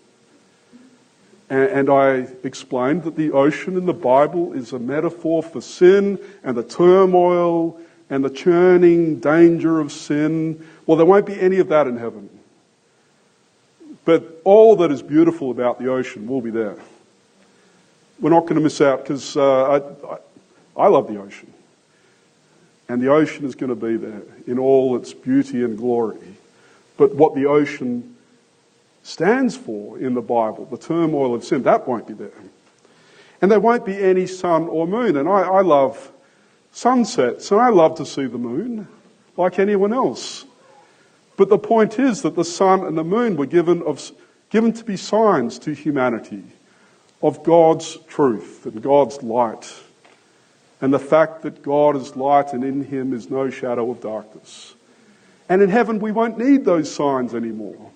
And 1.50 1.90
I 1.90 2.28
explained 2.44 3.02
that 3.02 3.16
the 3.16 3.32
ocean 3.32 3.76
in 3.76 3.84
the 3.84 3.92
Bible 3.92 4.52
is 4.52 4.72
a 4.72 4.78
metaphor 4.78 5.42
for 5.42 5.60
sin 5.60 6.18
and 6.44 6.56
the 6.56 6.62
turmoil 6.62 7.78
and 8.08 8.24
the 8.24 8.30
churning 8.30 9.18
danger 9.18 9.80
of 9.80 9.92
sin. 9.92 10.66
Well, 10.86 10.96
there 10.96 11.04
won't 11.04 11.26
be 11.26 11.38
any 11.38 11.58
of 11.58 11.68
that 11.68 11.86
in 11.86 11.98
heaven. 11.98 12.30
But 14.04 14.40
all 14.44 14.76
that 14.76 14.90
is 14.90 15.02
beautiful 15.02 15.50
about 15.50 15.78
the 15.78 15.88
ocean 15.88 16.26
will 16.26 16.40
be 16.40 16.50
there. 16.50 16.76
We're 18.20 18.30
not 18.30 18.42
going 18.42 18.54
to 18.54 18.60
miss 18.60 18.80
out 18.80 19.02
because 19.02 19.36
uh, 19.36 19.62
I, 19.62 19.76
I, 20.14 20.18
I 20.76 20.88
love 20.88 21.08
the 21.08 21.20
ocean. 21.20 21.52
And 22.88 23.00
the 23.00 23.08
ocean 23.08 23.44
is 23.44 23.54
going 23.54 23.70
to 23.70 23.76
be 23.76 23.96
there 23.96 24.22
in 24.46 24.58
all 24.58 24.96
its 24.96 25.12
beauty 25.12 25.64
and 25.64 25.78
glory. 25.78 26.18
But 26.96 27.14
what 27.14 27.34
the 27.34 27.46
ocean 27.46 28.16
stands 29.02 29.56
for 29.56 29.98
in 29.98 30.14
the 30.14 30.20
Bible, 30.20 30.66
the 30.66 30.78
turmoil 30.78 31.34
of 31.34 31.44
sin, 31.44 31.62
that 31.64 31.88
won't 31.88 32.06
be 32.06 32.14
there. 32.14 32.30
And 33.40 33.50
there 33.50 33.60
won't 33.60 33.84
be 33.84 33.98
any 33.98 34.26
sun 34.26 34.64
or 34.64 34.86
moon. 34.86 35.16
And 35.16 35.28
I, 35.28 35.42
I 35.42 35.60
love 35.62 36.12
sunsets, 36.72 37.50
and 37.50 37.60
I 37.60 37.68
love 37.68 37.96
to 37.96 38.06
see 38.06 38.26
the 38.26 38.38
moon, 38.38 38.86
like 39.36 39.58
anyone 39.58 39.92
else. 39.92 40.44
But 41.36 41.48
the 41.48 41.58
point 41.58 41.98
is 41.98 42.22
that 42.22 42.34
the 42.34 42.44
sun 42.44 42.84
and 42.84 42.96
the 42.96 43.04
moon 43.04 43.36
were 43.36 43.46
given, 43.46 43.82
of, 43.82 44.12
given 44.50 44.72
to 44.74 44.84
be 44.84 44.96
signs 44.96 45.58
to 45.60 45.72
humanity 45.72 46.44
of 47.22 47.42
God's 47.42 47.96
truth 48.08 48.66
and 48.66 48.82
God's 48.82 49.22
light, 49.22 49.72
and 50.82 50.92
the 50.92 50.98
fact 50.98 51.42
that 51.42 51.62
God 51.62 51.96
is 51.96 52.16
light 52.16 52.52
and 52.52 52.62
in 52.62 52.84
him 52.84 53.14
is 53.14 53.30
no 53.30 53.48
shadow 53.48 53.90
of 53.90 54.00
darkness. 54.00 54.74
And 55.48 55.62
in 55.62 55.70
heaven, 55.70 56.00
we 56.00 56.12
won't 56.12 56.38
need 56.38 56.64
those 56.64 56.92
signs 56.92 57.34
anymore 57.34 57.90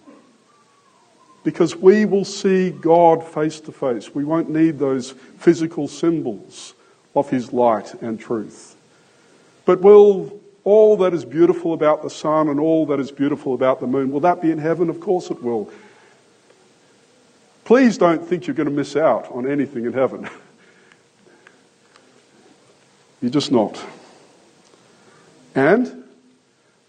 because 1.43 1.77
we 1.77 2.05
will 2.05 2.25
see 2.25 2.71
God 2.71 3.27
face 3.27 3.61
to 3.61 3.73
face. 3.73 4.15
We 4.15 4.25
won't 4.25 4.51
need 4.51 4.79
those 4.79 5.13
physical 5.39 5.89
symbols 5.89 6.75
of 7.15 7.31
His 7.31 7.53
light 7.53 7.95
and 8.03 8.19
truth. 8.19 8.77
But 9.65 9.81
will 9.81 10.41
all 10.65 10.97
that 10.99 11.15
is 11.15 11.25
beautiful 11.25 11.73
about 11.73 12.03
the 12.03 12.11
sun 12.11 12.49
and 12.49 12.59
all 12.59 12.87
that 12.87 12.99
is 12.99 13.13
beautiful 13.13 13.55
about 13.55 13.81
the 13.81 13.87
moon, 13.87 14.11
will 14.11 14.21
that 14.21 14.43
be 14.43 14.51
in 14.51 14.59
heaven? 14.59 14.91
Of 14.91 15.01
course 15.01 15.31
it 15.31 15.43
will. 15.43 15.71
Please 17.65 17.97
don't 17.97 18.27
think 18.27 18.47
you're 18.47 18.55
going 18.55 18.69
to 18.69 18.75
miss 18.75 18.97
out 18.97 19.31
on 19.31 19.49
anything 19.49 19.87
in 19.87 19.93
heaven. 19.93 20.29
You're 23.21 23.31
just 23.31 23.51
not. 23.51 23.83
And 25.55 26.05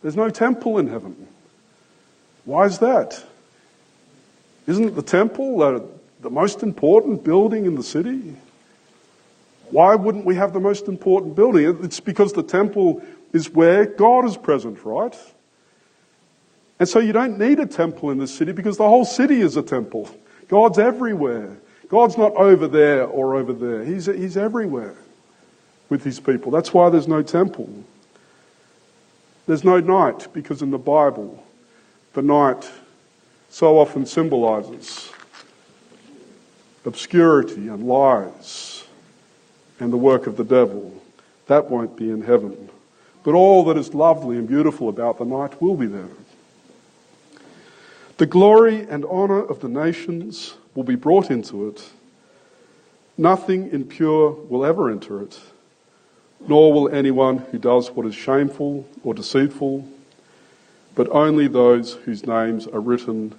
there's 0.02 0.16
no 0.16 0.30
temple 0.30 0.78
in 0.78 0.88
heaven. 0.88 1.28
Why 2.46 2.66
is 2.66 2.80
that? 2.80 3.24
Isn't 4.68 4.96
the 4.96 5.02
temple 5.02 5.58
the, 6.20 6.30
most 6.30 6.64
important 6.64 7.24
building 7.24 7.66
in 7.66 7.76
the 7.76 7.84
city? 7.84 8.36
Why 9.70 9.96
wouldn't 9.96 10.26
we 10.26 10.36
have 10.36 10.54
the 10.54 10.60
most 10.60 10.88
important 10.88 11.36
building? 11.36 11.80
It's 11.84 12.00
because 12.00 12.34
the 12.34 12.44
temple 12.44 13.02
is 13.32 13.50
where 13.50 13.86
God 13.86 14.26
is 14.26 14.36
present, 14.36 14.84
right? 14.84 15.16
And 16.80 16.88
so 16.88 17.00
you 17.00 17.14
don't 17.14 17.40
need 17.40 17.60
a 17.60 17.66
temple 17.66 18.12
in 18.12 18.18
the 18.18 18.28
city 18.28 18.52
because 18.52 18.78
the 18.78 18.88
whole 18.88 19.06
city 19.06 19.42
is 19.42 19.56
a 19.56 19.62
temple. 19.62 20.10
God's 20.48 20.78
everywhere. 20.78 21.58
God's 21.88 22.18
not 22.18 22.36
over 22.36 22.68
there 22.68 23.06
or 23.06 23.36
over 23.36 23.54
there. 23.54 23.84
He's, 23.86 24.06
he's 24.06 24.36
everywhere 24.36 24.96
with 25.90 26.04
his 26.04 26.20
people. 26.20 26.52
That's 26.52 26.74
why 26.74 26.90
there's 26.90 27.08
no 27.08 27.22
temple. 27.22 27.70
There's 29.46 29.64
no 29.64 29.80
night 29.80 30.28
because 30.34 30.62
in 30.62 30.72
the 30.72 30.78
Bible, 30.78 31.44
the 32.14 32.22
night 32.22 32.70
so 33.50 33.80
often 33.80 34.06
symbolizes 34.06 35.12
obscurity 36.86 37.68
and 37.68 37.88
lies 37.88 38.86
and 39.80 39.92
the 39.92 39.98
work 39.98 40.28
of 40.28 40.38
the 40.38 40.44
devil. 40.44 40.94
That 41.48 41.70
won't 41.70 41.96
be 41.96 42.10
in 42.10 42.22
heaven. 42.22 42.70
But 43.24 43.34
all 43.36 43.64
that 43.66 43.78
is 43.78 43.94
lovely 43.94 44.38
and 44.38 44.48
beautiful 44.48 44.90
about 44.90 45.18
the 45.18 45.26
night 45.26 45.62
will 45.62 45.76
be 45.76 45.86
there. 45.86 46.10
The 48.18 48.26
glory 48.26 48.88
and 48.90 49.06
honour 49.06 49.44
of 49.44 49.60
the 49.60 49.70
nations 49.70 50.56
will 50.76 50.84
be 50.84 50.96
brought 50.96 51.30
into 51.30 51.68
it. 51.68 51.90
Nothing 53.18 53.70
impure 53.72 54.32
will 54.32 54.66
ever 54.66 54.90
enter 54.90 55.22
it, 55.22 55.40
nor 56.46 56.74
will 56.74 56.90
anyone 56.90 57.38
who 57.38 57.58
does 57.58 57.90
what 57.92 58.06
is 58.06 58.16
shameful 58.16 58.88
or 59.04 59.14
deceitful 59.14 59.88
but 60.98 61.08
only 61.12 61.48
those 61.48 61.94
whose 61.94 62.26
names 62.26 62.66
are 62.66 62.80
written 62.80 63.32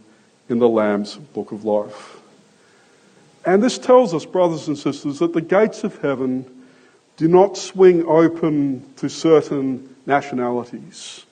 in 0.49 0.61
the 0.61 0.69
Lamb's 0.69 1.17
book 1.17 1.51
of 1.51 1.65
life. 1.65 2.21
And 3.45 3.61
this 3.61 3.79
tells 3.79 4.15
us, 4.15 4.25
brothers 4.25 4.69
and 4.69 4.79
sisters, 4.79 5.19
that 5.19 5.33
the 5.33 5.41
gates 5.41 5.83
of 5.83 6.01
heaven 6.01 6.47
do 7.17 7.27
not 7.27 7.57
swing 7.57 8.07
open 8.07 8.89
to 8.99 9.09
certain 9.09 9.93
nationalities, 10.07 11.25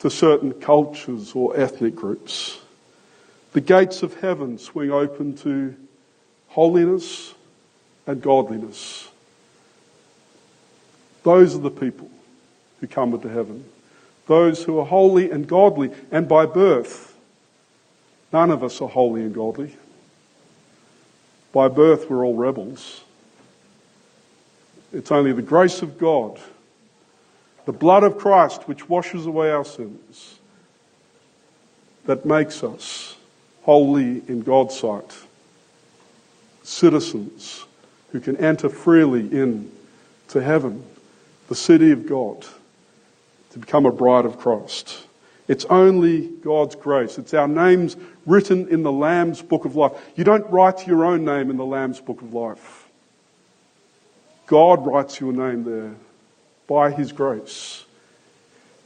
to 0.00 0.10
certain 0.10 0.52
cultures 0.52 1.32
or 1.34 1.58
ethnic 1.58 1.94
groups. 1.94 2.58
The 3.54 3.62
gates 3.62 4.02
of 4.02 4.20
heaven 4.20 4.58
swing 4.58 4.90
open 4.90 5.34
to 5.38 5.74
holiness 6.48 7.32
and 8.06 8.20
godliness. 8.20 9.09
Those 11.22 11.54
are 11.54 11.60
the 11.60 11.70
people 11.70 12.10
who 12.80 12.86
come 12.86 13.12
into 13.14 13.28
heaven 13.28 13.64
those 14.30 14.62
who 14.62 14.78
are 14.78 14.86
holy 14.86 15.28
and 15.28 15.48
godly, 15.48 15.90
and 16.12 16.28
by 16.28 16.46
birth. 16.46 17.16
None 18.32 18.52
of 18.52 18.62
us 18.62 18.80
are 18.80 18.88
holy 18.88 19.22
and 19.22 19.34
godly. 19.34 19.74
By 21.52 21.66
birth, 21.66 22.08
we're 22.08 22.24
all 22.24 22.36
rebels. 22.36 23.02
It's 24.92 25.10
only 25.10 25.32
the 25.32 25.42
grace 25.42 25.82
of 25.82 25.98
God, 25.98 26.38
the 27.64 27.72
blood 27.72 28.04
of 28.04 28.18
Christ, 28.18 28.68
which 28.68 28.88
washes 28.88 29.26
away 29.26 29.50
our 29.50 29.64
sins, 29.64 30.38
that 32.04 32.24
makes 32.24 32.62
us 32.62 33.16
holy 33.62 34.22
in 34.28 34.42
God's 34.42 34.78
sight, 34.78 35.12
citizens 36.62 37.64
who 38.12 38.20
can 38.20 38.36
enter 38.36 38.68
freely 38.68 39.22
in 39.22 39.72
to 40.28 40.40
heaven, 40.40 40.84
the 41.50 41.56
city 41.56 41.90
of 41.90 42.06
God 42.06 42.46
to 43.50 43.58
become 43.58 43.84
a 43.84 43.90
bride 43.90 44.24
of 44.24 44.38
Christ. 44.38 45.04
It's 45.48 45.64
only 45.64 46.28
God's 46.28 46.76
grace. 46.76 47.18
It's 47.18 47.34
our 47.34 47.48
names 47.48 47.96
written 48.24 48.68
in 48.68 48.84
the 48.84 48.92
Lamb's 48.92 49.42
book 49.42 49.64
of 49.64 49.74
life. 49.74 49.92
You 50.14 50.22
don't 50.22 50.48
write 50.48 50.86
your 50.86 51.04
own 51.04 51.24
name 51.24 51.50
in 51.50 51.56
the 51.56 51.64
Lamb's 51.64 52.00
book 52.00 52.22
of 52.22 52.32
life. 52.32 52.88
God 54.46 54.86
writes 54.86 55.18
your 55.18 55.32
name 55.32 55.64
there 55.64 55.92
by 56.68 56.92
His 56.92 57.10
grace. 57.10 57.84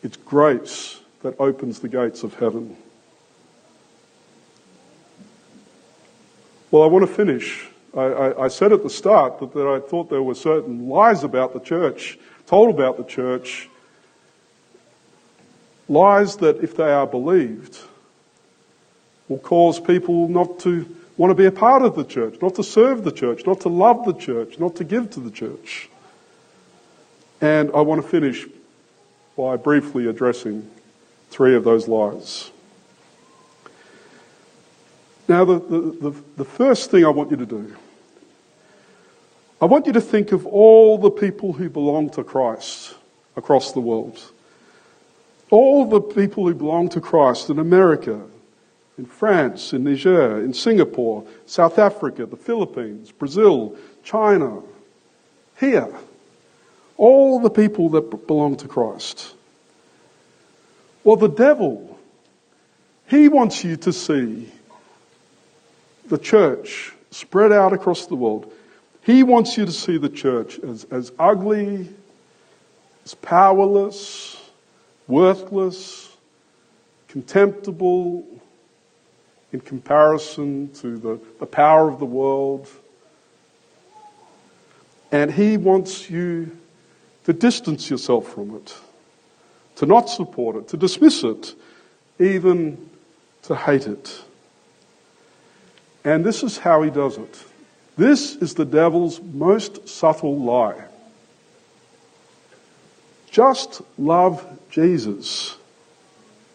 It's 0.03 0.17
grace 0.17 0.99
that 1.21 1.39
opens 1.39 1.81
the 1.81 1.89
gates 1.89 2.23
of 2.23 2.33
heaven. 2.39 2.79
Well, 6.71 6.83
I 6.83 6.87
want 6.87 7.07
to 7.07 7.15
finish. 7.15 7.69
I, 7.95 8.01
I, 8.01 8.45
I 8.45 8.49
said 8.49 8.73
at 8.73 8.83
the 8.83 8.89
start 8.89 9.39
that, 9.41 9.53
that 9.53 9.67
I 9.67 9.81
thought 9.81 10.09
there 10.09 10.23
were 10.23 10.35
certain 10.35 10.89
lies 10.89 11.25
about 11.25 11.53
the 11.53 11.61
church, 11.61 12.19
told 12.47 12.75
about 12.75 12.97
the 12.97 13.05
church, 13.05 13.69
lies 15.89 16.37
that, 16.39 16.63
if 16.63 16.77
they 16.77 16.91
are 16.91 17.07
believed, 17.07 17.79
will 19.29 19.39
cause 19.39 19.81
people 19.81 20.29
not 20.29 20.59
to 20.61 20.87
want 21.17 21.31
to 21.31 21.35
be 21.35 21.47
a 21.47 21.53
part 21.53 21.83
of 21.83 21.95
the 21.95 22.05
church, 22.05 22.37
not 22.43 22.55
to 22.57 22.65
serve 22.65 23.05
the 23.05 23.13
church, 23.13 23.47
not 23.47 23.61
to 23.61 23.69
love 23.69 24.05
the 24.05 24.15
church, 24.15 24.59
not 24.59 24.77
to 24.77 24.85
give 24.85 25.11
to 25.11 25.21
the 25.21 25.31
church. 25.31 25.89
And 27.41 27.71
I 27.75 27.81
want 27.83 28.03
to 28.03 28.09
finish 28.09 28.47
by 29.37 29.57
briefly 29.57 30.07
addressing 30.07 30.69
three 31.31 31.55
of 31.55 31.65
those 31.65 31.89
lies. 31.89 32.51
Now, 35.29 35.45
the, 35.45 35.59
the, 35.59 35.79
the, 36.11 36.23
the, 36.37 36.45
first 36.45 36.91
thing 36.91 37.05
I 37.05 37.09
want 37.09 37.31
you 37.31 37.39
to 37.39 37.47
do, 37.47 37.75
I 39.61 39.67
want 39.67 39.87
you 39.87 39.93
to 39.93 40.01
think 40.01 40.33
of 40.33 40.47
all 40.47 40.99
the 40.99 41.11
people 41.11 41.53
who 41.53 41.71
belong 41.71 42.11
to 42.11 42.25
Christ 42.25 42.95
across 43.37 43.73
the 43.73 43.81
world. 43.81 44.21
All 45.51 45.89
the 45.89 46.01
people 46.01 46.47
who 46.47 46.55
belong 46.55 46.89
to 46.91 47.01
Christ 47.01 47.51
in 47.51 47.59
America, 47.59 48.21
in 48.99 49.07
France, 49.07 49.73
in 49.73 49.85
Niger, 49.85 50.43
in 50.43 50.53
Singapore, 50.53 51.25
South 51.47 51.79
Africa, 51.79 52.27
the 52.27 52.37
Philippines, 52.37 53.13
Brazil, 53.13 53.77
China, 54.03 54.63
here. 55.61 55.95
All 56.97 57.41
the 57.41 57.51
people 57.51 57.91
that 57.91 58.27
belong 58.27 58.57
to 58.59 58.69
Christ. 58.69 59.35
Well, 61.05 61.17
the 61.17 61.29
devil, 61.29 61.99
he 63.09 63.29
wants 63.29 63.63
you 63.63 63.77
to 63.79 63.93
see 63.93 64.51
the 66.07 66.19
church 66.19 66.93
spread 67.11 67.53
out 67.53 67.73
across 67.73 68.07
the 68.07 68.15
world. 68.15 68.53
He 69.05 69.23
wants 69.23 69.59
you 69.59 69.67
to 69.67 69.73
see 69.73 69.99
the 69.99 70.09
church 70.09 70.59
as, 70.61 70.85
as 70.85 71.13
ugly, 71.19 71.89
as 73.05 73.15
powerless, 73.15 74.37
worthless, 75.07 76.17
contemptible, 77.09 78.27
in 79.53 79.61
comparison 79.61 80.73
to 80.73 80.97
the, 80.97 81.21
the 81.39 81.47
power 81.47 81.89
of 81.89 81.99
the 81.99 82.07
world. 82.07 82.67
And 85.13 85.31
He 85.31 85.59
wants 85.59 86.11
you 86.11 86.57
to 87.25 87.33
distance 87.33 87.91
yourself 87.91 88.27
from 88.33 88.57
it, 88.57 88.75
to 89.77 89.87
not 89.87 90.09
support 90.09 90.57
it, 90.57 90.69
to 90.69 90.77
dismiss 90.79 91.23
it, 91.23 91.55
even 92.19 92.91
to 93.43 93.55
hate 93.55 93.87
it. 93.87 94.23
And 96.05 96.25
this 96.25 96.43
is 96.43 96.57
how 96.57 96.83
He 96.83 96.91
does 96.91 97.19
it. 97.19 97.45
This 97.97 98.37
is 98.37 98.55
the 98.55 98.65
devil's 98.65 99.21
most 99.21 99.89
subtle 99.89 100.39
lie. 100.39 100.85
Just 103.31 103.83
love 103.99 104.45
Jesus 104.71 105.57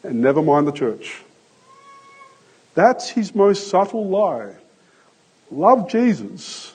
and 0.04 0.22
never 0.22 0.42
mind 0.42 0.68
the 0.68 0.72
church. 0.72 1.22
That's 2.74 3.10
his 3.10 3.34
most 3.34 3.70
subtle 3.70 4.08
lie. 4.08 4.54
Love 5.52 5.90
Jesus 5.90 6.74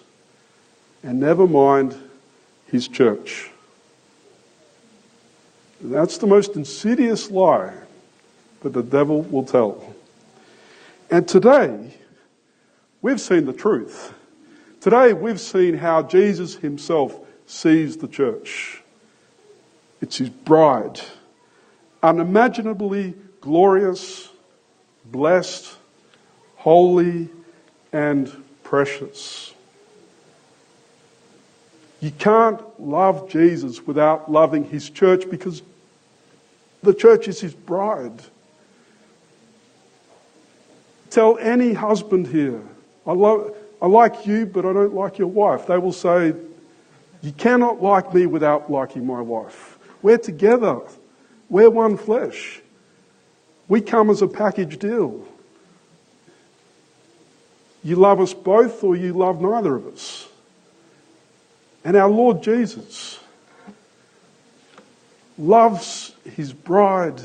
and 1.02 1.20
never 1.20 1.46
mind 1.46 1.94
his 2.66 2.88
church. 2.88 3.50
That's 5.80 6.18
the 6.18 6.26
most 6.26 6.56
insidious 6.56 7.30
lie 7.30 7.74
that 8.62 8.72
the 8.72 8.82
devil 8.82 9.22
will 9.22 9.44
tell. 9.44 9.94
And 11.10 11.28
today, 11.28 11.94
we've 13.02 13.20
seen 13.20 13.44
the 13.44 13.52
truth. 13.52 14.12
Today, 14.84 15.14
we've 15.14 15.40
seen 15.40 15.78
how 15.78 16.02
Jesus 16.02 16.56
himself 16.56 17.18
sees 17.46 17.96
the 17.96 18.06
church. 18.06 18.82
It's 20.02 20.18
his 20.18 20.28
bride, 20.28 21.00
unimaginably 22.02 23.14
glorious, 23.40 24.28
blessed, 25.06 25.74
holy, 26.56 27.30
and 27.94 28.30
precious. 28.62 29.54
You 32.00 32.10
can't 32.10 32.60
love 32.78 33.30
Jesus 33.30 33.86
without 33.86 34.30
loving 34.30 34.64
his 34.64 34.90
church 34.90 35.30
because 35.30 35.62
the 36.82 36.92
church 36.92 37.26
is 37.26 37.40
his 37.40 37.54
bride. 37.54 38.22
Tell 41.08 41.38
any 41.38 41.72
husband 41.72 42.26
here, 42.26 42.60
I, 43.06 43.12
love, 43.12 43.56
I 43.84 43.86
like 43.86 44.26
you, 44.26 44.46
but 44.46 44.64
I 44.64 44.72
don't 44.72 44.94
like 44.94 45.18
your 45.18 45.28
wife. 45.28 45.66
They 45.66 45.76
will 45.76 45.92
say, 45.92 46.32
You 47.20 47.32
cannot 47.32 47.82
like 47.82 48.14
me 48.14 48.24
without 48.24 48.70
liking 48.70 49.06
my 49.06 49.20
wife. 49.20 49.76
We're 50.00 50.16
together, 50.16 50.80
we're 51.50 51.68
one 51.68 51.98
flesh. 51.98 52.62
We 53.68 53.82
come 53.82 54.08
as 54.08 54.22
a 54.22 54.26
package 54.26 54.78
deal. 54.78 55.28
You 57.82 57.96
love 57.96 58.22
us 58.22 58.32
both 58.32 58.82
or 58.82 58.96
you 58.96 59.12
love 59.12 59.42
neither 59.42 59.74
of 59.76 59.86
us. 59.88 60.28
And 61.84 61.94
our 61.94 62.08
Lord 62.08 62.42
Jesus 62.42 63.20
loves 65.36 66.14
his 66.24 66.54
bride 66.54 67.20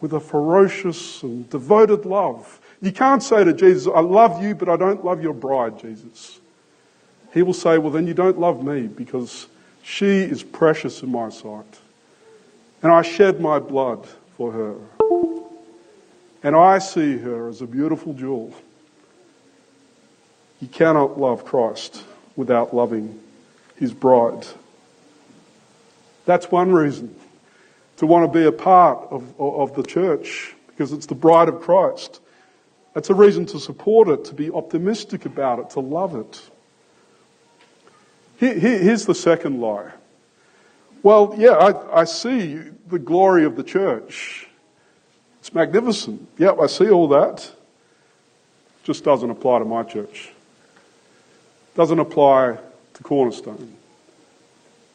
with 0.00 0.12
a 0.12 0.20
ferocious 0.20 1.24
and 1.24 1.50
devoted 1.50 2.06
love. 2.06 2.59
You 2.82 2.92
can't 2.92 3.22
say 3.22 3.44
to 3.44 3.52
Jesus, 3.52 3.86
I 3.94 4.00
love 4.00 4.42
you, 4.42 4.54
but 4.54 4.68
I 4.68 4.76
don't 4.76 5.04
love 5.04 5.22
your 5.22 5.34
bride, 5.34 5.78
Jesus. 5.78 6.40
He 7.32 7.42
will 7.42 7.54
say, 7.54 7.78
Well, 7.78 7.90
then 7.90 8.06
you 8.06 8.14
don't 8.14 8.38
love 8.38 8.64
me 8.64 8.86
because 8.86 9.46
she 9.82 10.20
is 10.20 10.42
precious 10.42 11.02
in 11.02 11.10
my 11.10 11.28
sight. 11.28 11.78
And 12.82 12.90
I 12.90 13.02
shed 13.02 13.40
my 13.40 13.58
blood 13.58 14.06
for 14.36 14.52
her. 14.52 14.74
And 16.42 16.56
I 16.56 16.78
see 16.78 17.18
her 17.18 17.48
as 17.48 17.60
a 17.60 17.66
beautiful 17.66 18.14
jewel. 18.14 18.54
You 20.60 20.68
cannot 20.68 21.18
love 21.20 21.44
Christ 21.44 22.02
without 22.36 22.74
loving 22.74 23.20
his 23.76 23.92
bride. 23.92 24.46
That's 26.24 26.50
one 26.50 26.72
reason 26.72 27.14
to 27.98 28.06
want 28.06 28.30
to 28.32 28.38
be 28.38 28.46
a 28.46 28.52
part 28.52 29.08
of, 29.10 29.38
of 29.38 29.74
the 29.74 29.82
church 29.82 30.54
because 30.68 30.92
it's 30.92 31.06
the 31.06 31.14
bride 31.14 31.48
of 31.48 31.60
Christ. 31.60 32.20
That's 32.94 33.10
a 33.10 33.14
reason 33.14 33.46
to 33.46 33.60
support 33.60 34.08
it, 34.08 34.24
to 34.26 34.34
be 34.34 34.50
optimistic 34.50 35.24
about 35.24 35.58
it, 35.58 35.70
to 35.70 35.80
love 35.80 36.16
it. 36.16 36.42
Here, 38.38 38.54
here's 38.54 39.06
the 39.06 39.14
second 39.14 39.60
lie. 39.60 39.92
Well, 41.02 41.34
yeah, 41.36 41.52
I, 41.52 42.00
I 42.00 42.04
see 42.04 42.60
the 42.88 42.98
glory 42.98 43.44
of 43.44 43.56
the 43.56 43.62
church. 43.62 44.48
It's 45.38 45.54
magnificent. 45.54 46.26
Yeah, 46.36 46.52
I 46.52 46.66
see 46.66 46.90
all 46.90 47.08
that. 47.08 47.50
Just 48.82 49.04
doesn't 49.04 49.30
apply 49.30 49.60
to 49.60 49.64
my 49.64 49.82
church. 49.82 50.32
Doesn't 51.74 51.98
apply 51.98 52.58
to 52.94 53.02
Cornerstone. 53.02 53.74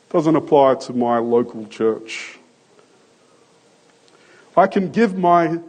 Doesn't 0.10 0.36
apply 0.36 0.76
to 0.76 0.94
my 0.94 1.18
local 1.18 1.66
church. 1.68 2.38
I 4.58 4.68
can 4.68 4.92
give 4.92 5.18
my 5.18 5.60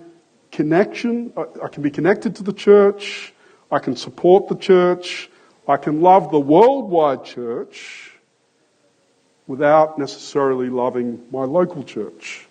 connection, 0.57 1.35
I 1.37 1.69
can 1.69 1.83
be 1.83 1.90
connected 1.90 2.37
to 2.37 2.42
the 2.42 2.53
church, 2.53 3.35
I 3.71 3.79
can 3.79 3.95
support 3.95 4.49
the 4.49 4.57
church, 4.57 5.29
I 5.69 5.77
can 5.77 6.01
love 6.01 6.31
the 6.31 6.40
worldwide 6.40 7.27
church 7.27 8.12
without 9.47 9.99
necessarily 9.99 10.71
loving 10.71 11.23
my 11.31 11.45
local 11.45 11.85
church. 11.85 12.47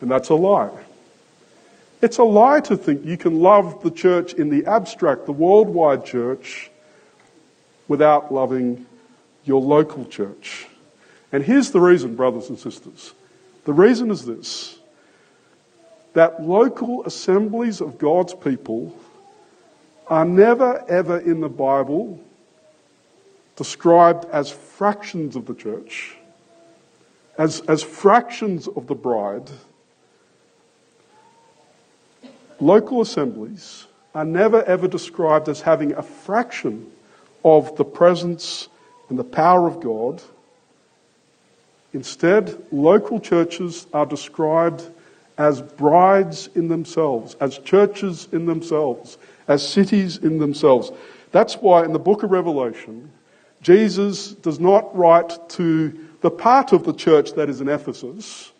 And 0.00 0.10
that's 0.10 0.30
a 0.30 0.34
lie. 0.34 0.70
It's 2.00 2.16
a 2.16 2.24
lie 2.24 2.60
to 2.60 2.78
think 2.78 3.04
you 3.04 3.18
can 3.18 3.40
love 3.40 3.82
the 3.82 3.90
church 3.90 4.32
in 4.32 4.48
the 4.48 4.64
abstract, 4.64 5.26
the 5.26 5.32
worldwide 5.32 6.06
church, 6.06 6.70
without 7.88 8.32
loving 8.32 8.86
your 9.44 9.60
local 9.60 10.06
church. 10.06 10.66
And 11.30 11.44
here's 11.44 11.72
the 11.72 11.80
reason, 11.80 12.16
brothers 12.16 12.48
and 12.48 12.58
sisters. 12.58 13.12
The 13.66 13.74
reason 13.74 14.10
is 14.10 14.24
this 14.24 14.78
that 16.14 16.42
local 16.42 17.04
assemblies 17.04 17.80
of 17.80 17.98
God's 17.98 18.34
people 18.34 18.96
are 20.08 20.24
never 20.24 20.84
ever 20.88 21.18
in 21.18 21.40
the 21.40 21.48
Bible 21.48 22.20
described 23.56 24.24
as 24.32 24.50
fractions 24.50 25.36
of 25.36 25.46
the 25.46 25.54
church, 25.54 26.16
as, 27.38 27.60
as 27.62 27.82
fractions 27.82 28.68
of 28.68 28.86
the 28.86 28.94
bride. 28.94 29.50
Local 32.60 33.00
assemblies 33.00 33.86
are 34.14 34.24
never 34.24 34.62
ever 34.62 34.88
described 34.88 35.48
as 35.48 35.60
having 35.60 35.92
a 35.92 36.02
fraction 36.02 36.90
of 37.44 37.76
the 37.76 37.84
presence 37.84 38.68
and 39.08 39.18
the 39.18 39.24
power 39.24 39.66
of 39.66 39.80
God. 39.80 40.22
Instead, 41.92 42.56
local 42.72 43.20
churches 43.20 43.86
are 43.92 44.06
described 44.06 44.82
as 45.36 45.62
brides 45.62 46.48
in 46.54 46.68
themselves, 46.68 47.36
as 47.40 47.58
churches 47.58 48.28
in 48.32 48.46
themselves, 48.46 49.18
as 49.48 49.66
cities 49.66 50.18
in 50.18 50.38
themselves. 50.38 50.92
That's 51.32 51.54
why 51.54 51.84
in 51.84 51.92
the 51.92 51.98
book 51.98 52.22
of 52.22 52.30
Revelation, 52.30 53.10
Jesus 53.60 54.32
does 54.32 54.60
not 54.60 54.96
write 54.96 55.48
to 55.50 55.98
the 56.20 56.30
part 56.30 56.72
of 56.72 56.84
the 56.84 56.92
church 56.92 57.32
that 57.32 57.48
is 57.48 57.60
in 57.60 57.68
Ephesus 57.68 58.52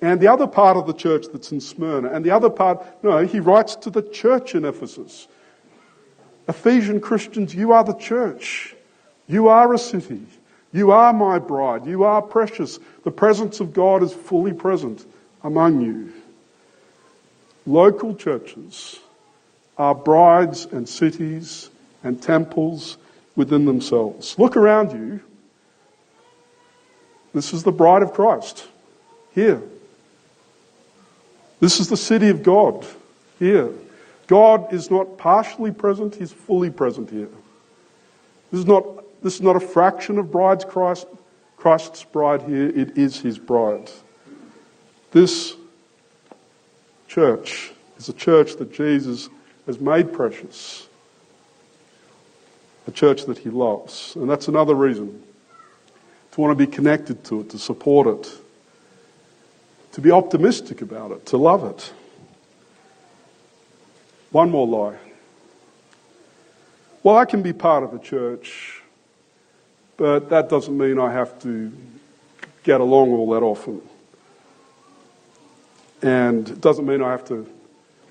and 0.00 0.20
the 0.20 0.28
other 0.28 0.46
part 0.46 0.76
of 0.76 0.86
the 0.86 0.92
church 0.92 1.26
that's 1.32 1.50
in 1.50 1.60
Smyrna 1.60 2.10
and 2.10 2.24
the 2.24 2.30
other 2.30 2.50
part, 2.50 2.84
no, 3.02 3.18
he 3.26 3.40
writes 3.40 3.74
to 3.76 3.90
the 3.90 4.02
church 4.02 4.54
in 4.54 4.64
Ephesus. 4.64 5.26
Ephesian 6.46 7.00
Christians, 7.00 7.54
you 7.54 7.72
are 7.72 7.84
the 7.84 7.94
church. 7.94 8.74
You 9.26 9.48
are 9.48 9.74
a 9.74 9.78
city. 9.78 10.22
You 10.72 10.92
are 10.92 11.12
my 11.12 11.38
bride. 11.38 11.86
You 11.86 12.04
are 12.04 12.22
precious. 12.22 12.78
The 13.04 13.10
presence 13.10 13.60
of 13.60 13.72
God 13.72 14.02
is 14.02 14.12
fully 14.12 14.52
present 14.52 15.04
among 15.48 15.80
you. 15.80 16.12
Local 17.66 18.14
churches 18.14 19.00
are 19.78 19.94
brides 19.94 20.66
and 20.66 20.86
cities 20.86 21.70
and 22.04 22.22
temples 22.22 22.98
within 23.34 23.64
themselves. 23.64 24.38
Look 24.38 24.58
around 24.58 24.92
you. 24.92 25.20
This 27.32 27.54
is 27.54 27.62
the 27.62 27.72
bride 27.72 28.02
of 28.02 28.12
Christ 28.12 28.68
here. 29.34 29.62
This 31.60 31.80
is 31.80 31.88
the 31.88 31.96
city 31.96 32.28
of 32.28 32.42
God 32.42 32.86
here. 33.38 33.70
God 34.26 34.74
is 34.74 34.90
not 34.90 35.16
partially 35.16 35.70
present, 35.70 36.14
He's 36.14 36.32
fully 36.32 36.68
present 36.68 37.08
here. 37.10 37.30
This 38.50 38.60
is 38.60 38.66
not, 38.66 38.84
this 39.22 39.36
is 39.36 39.40
not 39.40 39.56
a 39.56 39.60
fraction 39.60 40.18
of 40.18 40.30
bride's 40.30 40.66
Christ, 40.66 41.06
Christ's 41.56 42.04
bride 42.04 42.42
here, 42.42 42.68
it 42.68 42.98
is 42.98 43.20
His 43.20 43.38
bride. 43.38 43.90
This 45.10 45.54
church 47.06 47.72
is 47.98 48.08
a 48.08 48.12
church 48.12 48.56
that 48.56 48.72
Jesus 48.72 49.28
has 49.66 49.80
made 49.80 50.12
precious, 50.12 50.86
a 52.86 52.90
church 52.90 53.24
that 53.24 53.38
He 53.38 53.50
loves. 53.50 54.16
And 54.16 54.28
that's 54.28 54.48
another 54.48 54.74
reason 54.74 55.22
to 56.32 56.40
want 56.40 56.56
to 56.56 56.66
be 56.66 56.70
connected 56.70 57.24
to 57.24 57.40
it, 57.40 57.50
to 57.50 57.58
support 57.58 58.06
it, 58.06 58.32
to 59.92 60.00
be 60.00 60.10
optimistic 60.10 60.82
about 60.82 61.10
it, 61.10 61.26
to 61.26 61.36
love 61.36 61.64
it. 61.64 61.92
One 64.30 64.50
more 64.50 64.66
lie. 64.66 64.98
Well, 67.02 67.16
I 67.16 67.24
can 67.24 67.40
be 67.40 67.54
part 67.54 67.82
of 67.82 67.94
a 67.94 67.98
church, 67.98 68.82
but 69.96 70.28
that 70.28 70.50
doesn't 70.50 70.76
mean 70.76 70.98
I 70.98 71.12
have 71.12 71.40
to 71.42 71.72
get 72.62 72.82
along 72.82 73.12
all 73.12 73.30
that 73.30 73.42
often. 73.42 73.80
And 76.02 76.48
it 76.48 76.60
doesn't 76.60 76.86
mean 76.86 77.02
I 77.02 77.10
have 77.10 77.26
to 77.28 77.48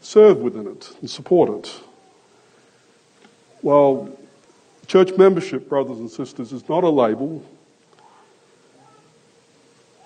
serve 0.02 0.40
within 0.40 0.68
it 0.68 0.96
and 1.00 1.10
support 1.10 1.50
it. 1.50 1.82
Well, 3.62 4.18
church 4.88 5.18
membership, 5.18 5.68
brothers 5.70 6.00
and 6.00 6.10
sisters, 6.10 6.52
is 6.52 6.68
not 6.70 6.84
a 6.84 6.90
label. 6.90 7.44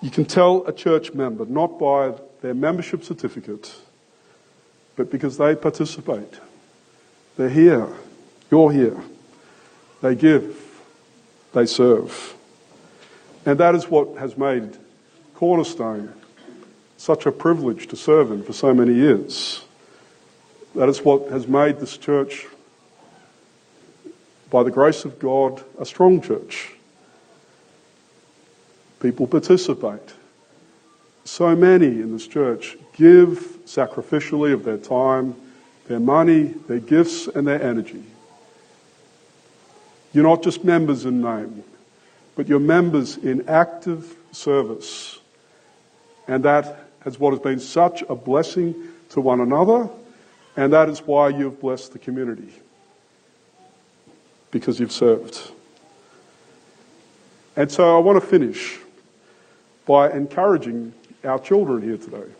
You 0.00 0.10
can 0.10 0.24
tell 0.24 0.66
a 0.66 0.72
church 0.72 1.12
member 1.12 1.44
not 1.46 1.78
by 1.78 2.14
their 2.40 2.54
membership 2.54 3.04
certificate 3.04 3.72
but 4.96 5.10
because 5.10 5.38
they 5.38 5.54
participate. 5.54 6.38
They're 7.36 7.48
here. 7.48 7.88
You're 8.50 8.72
here. 8.72 9.00
They 10.00 10.14
give. 10.14 10.56
They 11.52 11.66
serve. 11.66 12.34
And 13.46 13.58
that 13.58 13.74
is 13.74 13.88
what 13.88 14.16
has 14.18 14.36
made 14.36 14.76
Cornerstone 15.34 16.12
such 17.02 17.26
a 17.26 17.32
privilege 17.32 17.88
to 17.88 17.96
serve 17.96 18.30
in 18.30 18.44
for 18.44 18.52
so 18.52 18.72
many 18.72 18.94
years. 18.94 19.64
That 20.76 20.88
is 20.88 21.00
what 21.00 21.32
has 21.32 21.48
made 21.48 21.80
this 21.80 21.96
church, 21.96 22.46
by 24.50 24.62
the 24.62 24.70
grace 24.70 25.04
of 25.04 25.18
God, 25.18 25.64
a 25.80 25.84
strong 25.84 26.20
church. 26.20 26.70
People 29.00 29.26
participate. 29.26 30.14
So 31.24 31.56
many 31.56 31.88
in 31.88 32.12
this 32.12 32.28
church 32.28 32.76
give 32.92 33.58
sacrificially 33.66 34.52
of 34.52 34.62
their 34.62 34.78
time, 34.78 35.34
their 35.88 35.98
money, 35.98 36.54
their 36.68 36.78
gifts, 36.78 37.26
and 37.26 37.44
their 37.48 37.60
energy. 37.60 38.04
You're 40.12 40.22
not 40.22 40.44
just 40.44 40.62
members 40.62 41.04
in 41.04 41.20
name, 41.20 41.64
but 42.36 42.46
you're 42.46 42.60
members 42.60 43.16
in 43.16 43.48
active 43.48 44.14
service. 44.30 45.18
And 46.28 46.44
that 46.44 46.81
is 47.04 47.18
what 47.18 47.32
has 47.32 47.40
been 47.40 47.60
such 47.60 48.02
a 48.08 48.14
blessing 48.14 48.74
to 49.10 49.20
one 49.20 49.40
another, 49.40 49.88
and 50.56 50.72
that 50.72 50.88
is 50.88 51.00
why 51.00 51.28
you've 51.28 51.60
blessed 51.60 51.92
the 51.92 51.98
community. 51.98 52.52
Because 54.50 54.78
you've 54.78 54.92
served. 54.92 55.50
And 57.56 57.70
so 57.70 57.96
I 57.96 58.00
want 58.00 58.22
to 58.22 58.26
finish 58.26 58.78
by 59.86 60.10
encouraging 60.10 60.92
our 61.24 61.38
children 61.38 61.82
here 61.82 61.96
today 61.96 62.30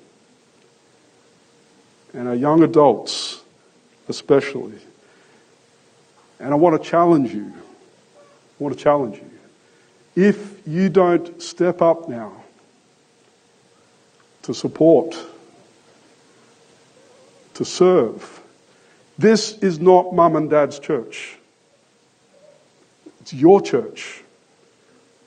and 2.14 2.28
our 2.28 2.34
young 2.34 2.62
adults 2.62 3.42
especially. 4.08 4.78
And 6.38 6.52
I 6.52 6.56
want 6.56 6.82
to 6.82 6.88
challenge 6.88 7.32
you. 7.32 7.52
I 7.54 8.62
want 8.62 8.76
to 8.76 8.82
challenge 8.82 9.16
you. 9.16 9.30
If 10.14 10.66
you 10.66 10.88
don't 10.88 11.42
step 11.42 11.80
up 11.80 12.08
now 12.08 12.41
to 14.42 14.54
support, 14.54 15.16
to 17.54 17.64
serve, 17.64 18.40
this 19.18 19.58
is 19.58 19.78
not 19.78 20.14
mum 20.14 20.36
and 20.36 20.50
dad's 20.50 20.78
church. 20.78 21.36
It's 23.20 23.32
your 23.32 23.60
church. 23.60 24.22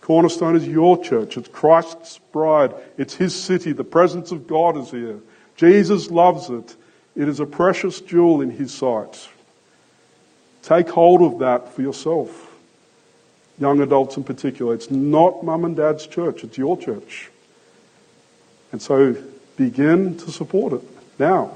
Cornerstone 0.02 0.56
is 0.56 0.68
your 0.68 1.02
church. 1.02 1.38
It's 1.38 1.48
Christ's 1.48 2.20
bride. 2.32 2.74
It's 2.98 3.16
his 3.16 3.34
city. 3.34 3.72
The 3.72 3.84
presence 3.84 4.32
of 4.32 4.48
God 4.48 4.78
is 4.78 4.92
here. 4.92 5.20
Jesus 5.56 6.12
loves 6.12 6.50
it. 6.50 6.76
It 7.16 7.30
is 7.30 7.40
a 7.40 7.46
precious 7.46 8.02
jewel 8.02 8.42
in 8.42 8.50
his 8.50 8.74
sight. 8.74 9.30
Take 10.62 10.90
hold 10.90 11.22
of 11.22 11.40
that 11.40 11.74
for 11.74 11.82
yourself. 11.82 12.54
Young 13.60 13.80
adults 13.80 14.18
in 14.18 14.24
particular. 14.24 14.74
It's 14.74 14.92
not 14.92 15.44
mum 15.44 15.64
and 15.64 15.76
dad's 15.76 16.06
church, 16.06 16.44
it's 16.44 16.58
your 16.58 16.78
church. 16.78 17.30
And 18.76 18.82
so 18.82 19.16
begin 19.56 20.18
to 20.18 20.32
support 20.32 20.74
it 20.74 20.82
now. 21.18 21.56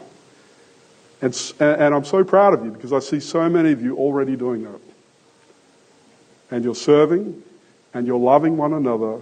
And, 1.22 1.54
and 1.60 1.94
I'm 1.94 2.06
so 2.06 2.24
proud 2.24 2.54
of 2.54 2.64
you 2.64 2.72
because 2.72 2.94
I 2.94 3.00
see 3.00 3.20
so 3.20 3.50
many 3.50 3.74
of 3.74 3.82
you 3.82 3.98
already 3.98 4.38
doing 4.38 4.64
that. 4.64 4.80
And 6.50 6.64
you're 6.64 6.74
serving, 6.74 7.44
and 7.94 8.08
you're 8.08 8.18
loving 8.18 8.56
one 8.56 8.72
another, 8.72 9.20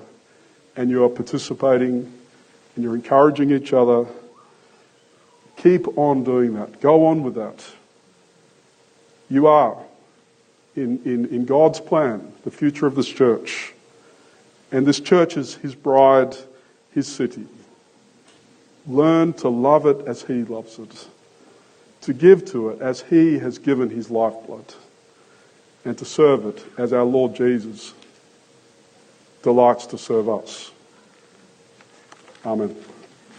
and 0.75 0.91
you're 0.91 1.09
participating, 1.09 2.13
and 2.75 2.83
you're 2.83 2.93
encouraging 2.93 3.49
each 3.49 3.73
other 3.73 4.05
Keep 5.55 5.97
on 5.97 6.23
doing 6.23 6.53
that. 6.53 6.79
Go 6.81 7.07
on 7.07 7.23
with 7.23 7.33
that. 7.33 7.65
You 9.27 9.47
are, 9.47 9.75
in, 10.75 11.01
in, 11.03 11.25
in 11.29 11.45
God's 11.45 11.79
plan, 11.79 12.31
the 12.43 12.51
future 12.51 12.85
of 12.85 12.93
this 12.93 13.07
church. 13.07 13.73
And 14.71 14.85
this 14.85 14.99
church 14.99 15.35
is 15.35 15.55
His 15.55 15.73
bride, 15.73 16.37
His 16.93 17.07
city. 17.07 17.47
Learn 18.87 19.33
to 19.33 19.49
love 19.49 19.85
it 19.85 20.07
as 20.07 20.23
He 20.23 20.43
loves 20.43 20.79
it, 20.79 21.07
to 22.01 22.13
give 22.13 22.45
to 22.51 22.69
it 22.69 22.81
as 22.81 23.01
He 23.01 23.37
has 23.39 23.57
given 23.57 23.89
His 23.89 24.09
lifeblood, 24.09 24.73
and 25.83 25.97
to 25.97 26.05
serve 26.05 26.45
it 26.45 26.65
as 26.77 26.93
our 26.93 27.03
Lord 27.03 27.35
Jesus 27.35 27.93
delights 29.43 29.85
to 29.87 29.97
serve 29.97 30.29
us. 30.29 30.71
Amen. 32.45 32.75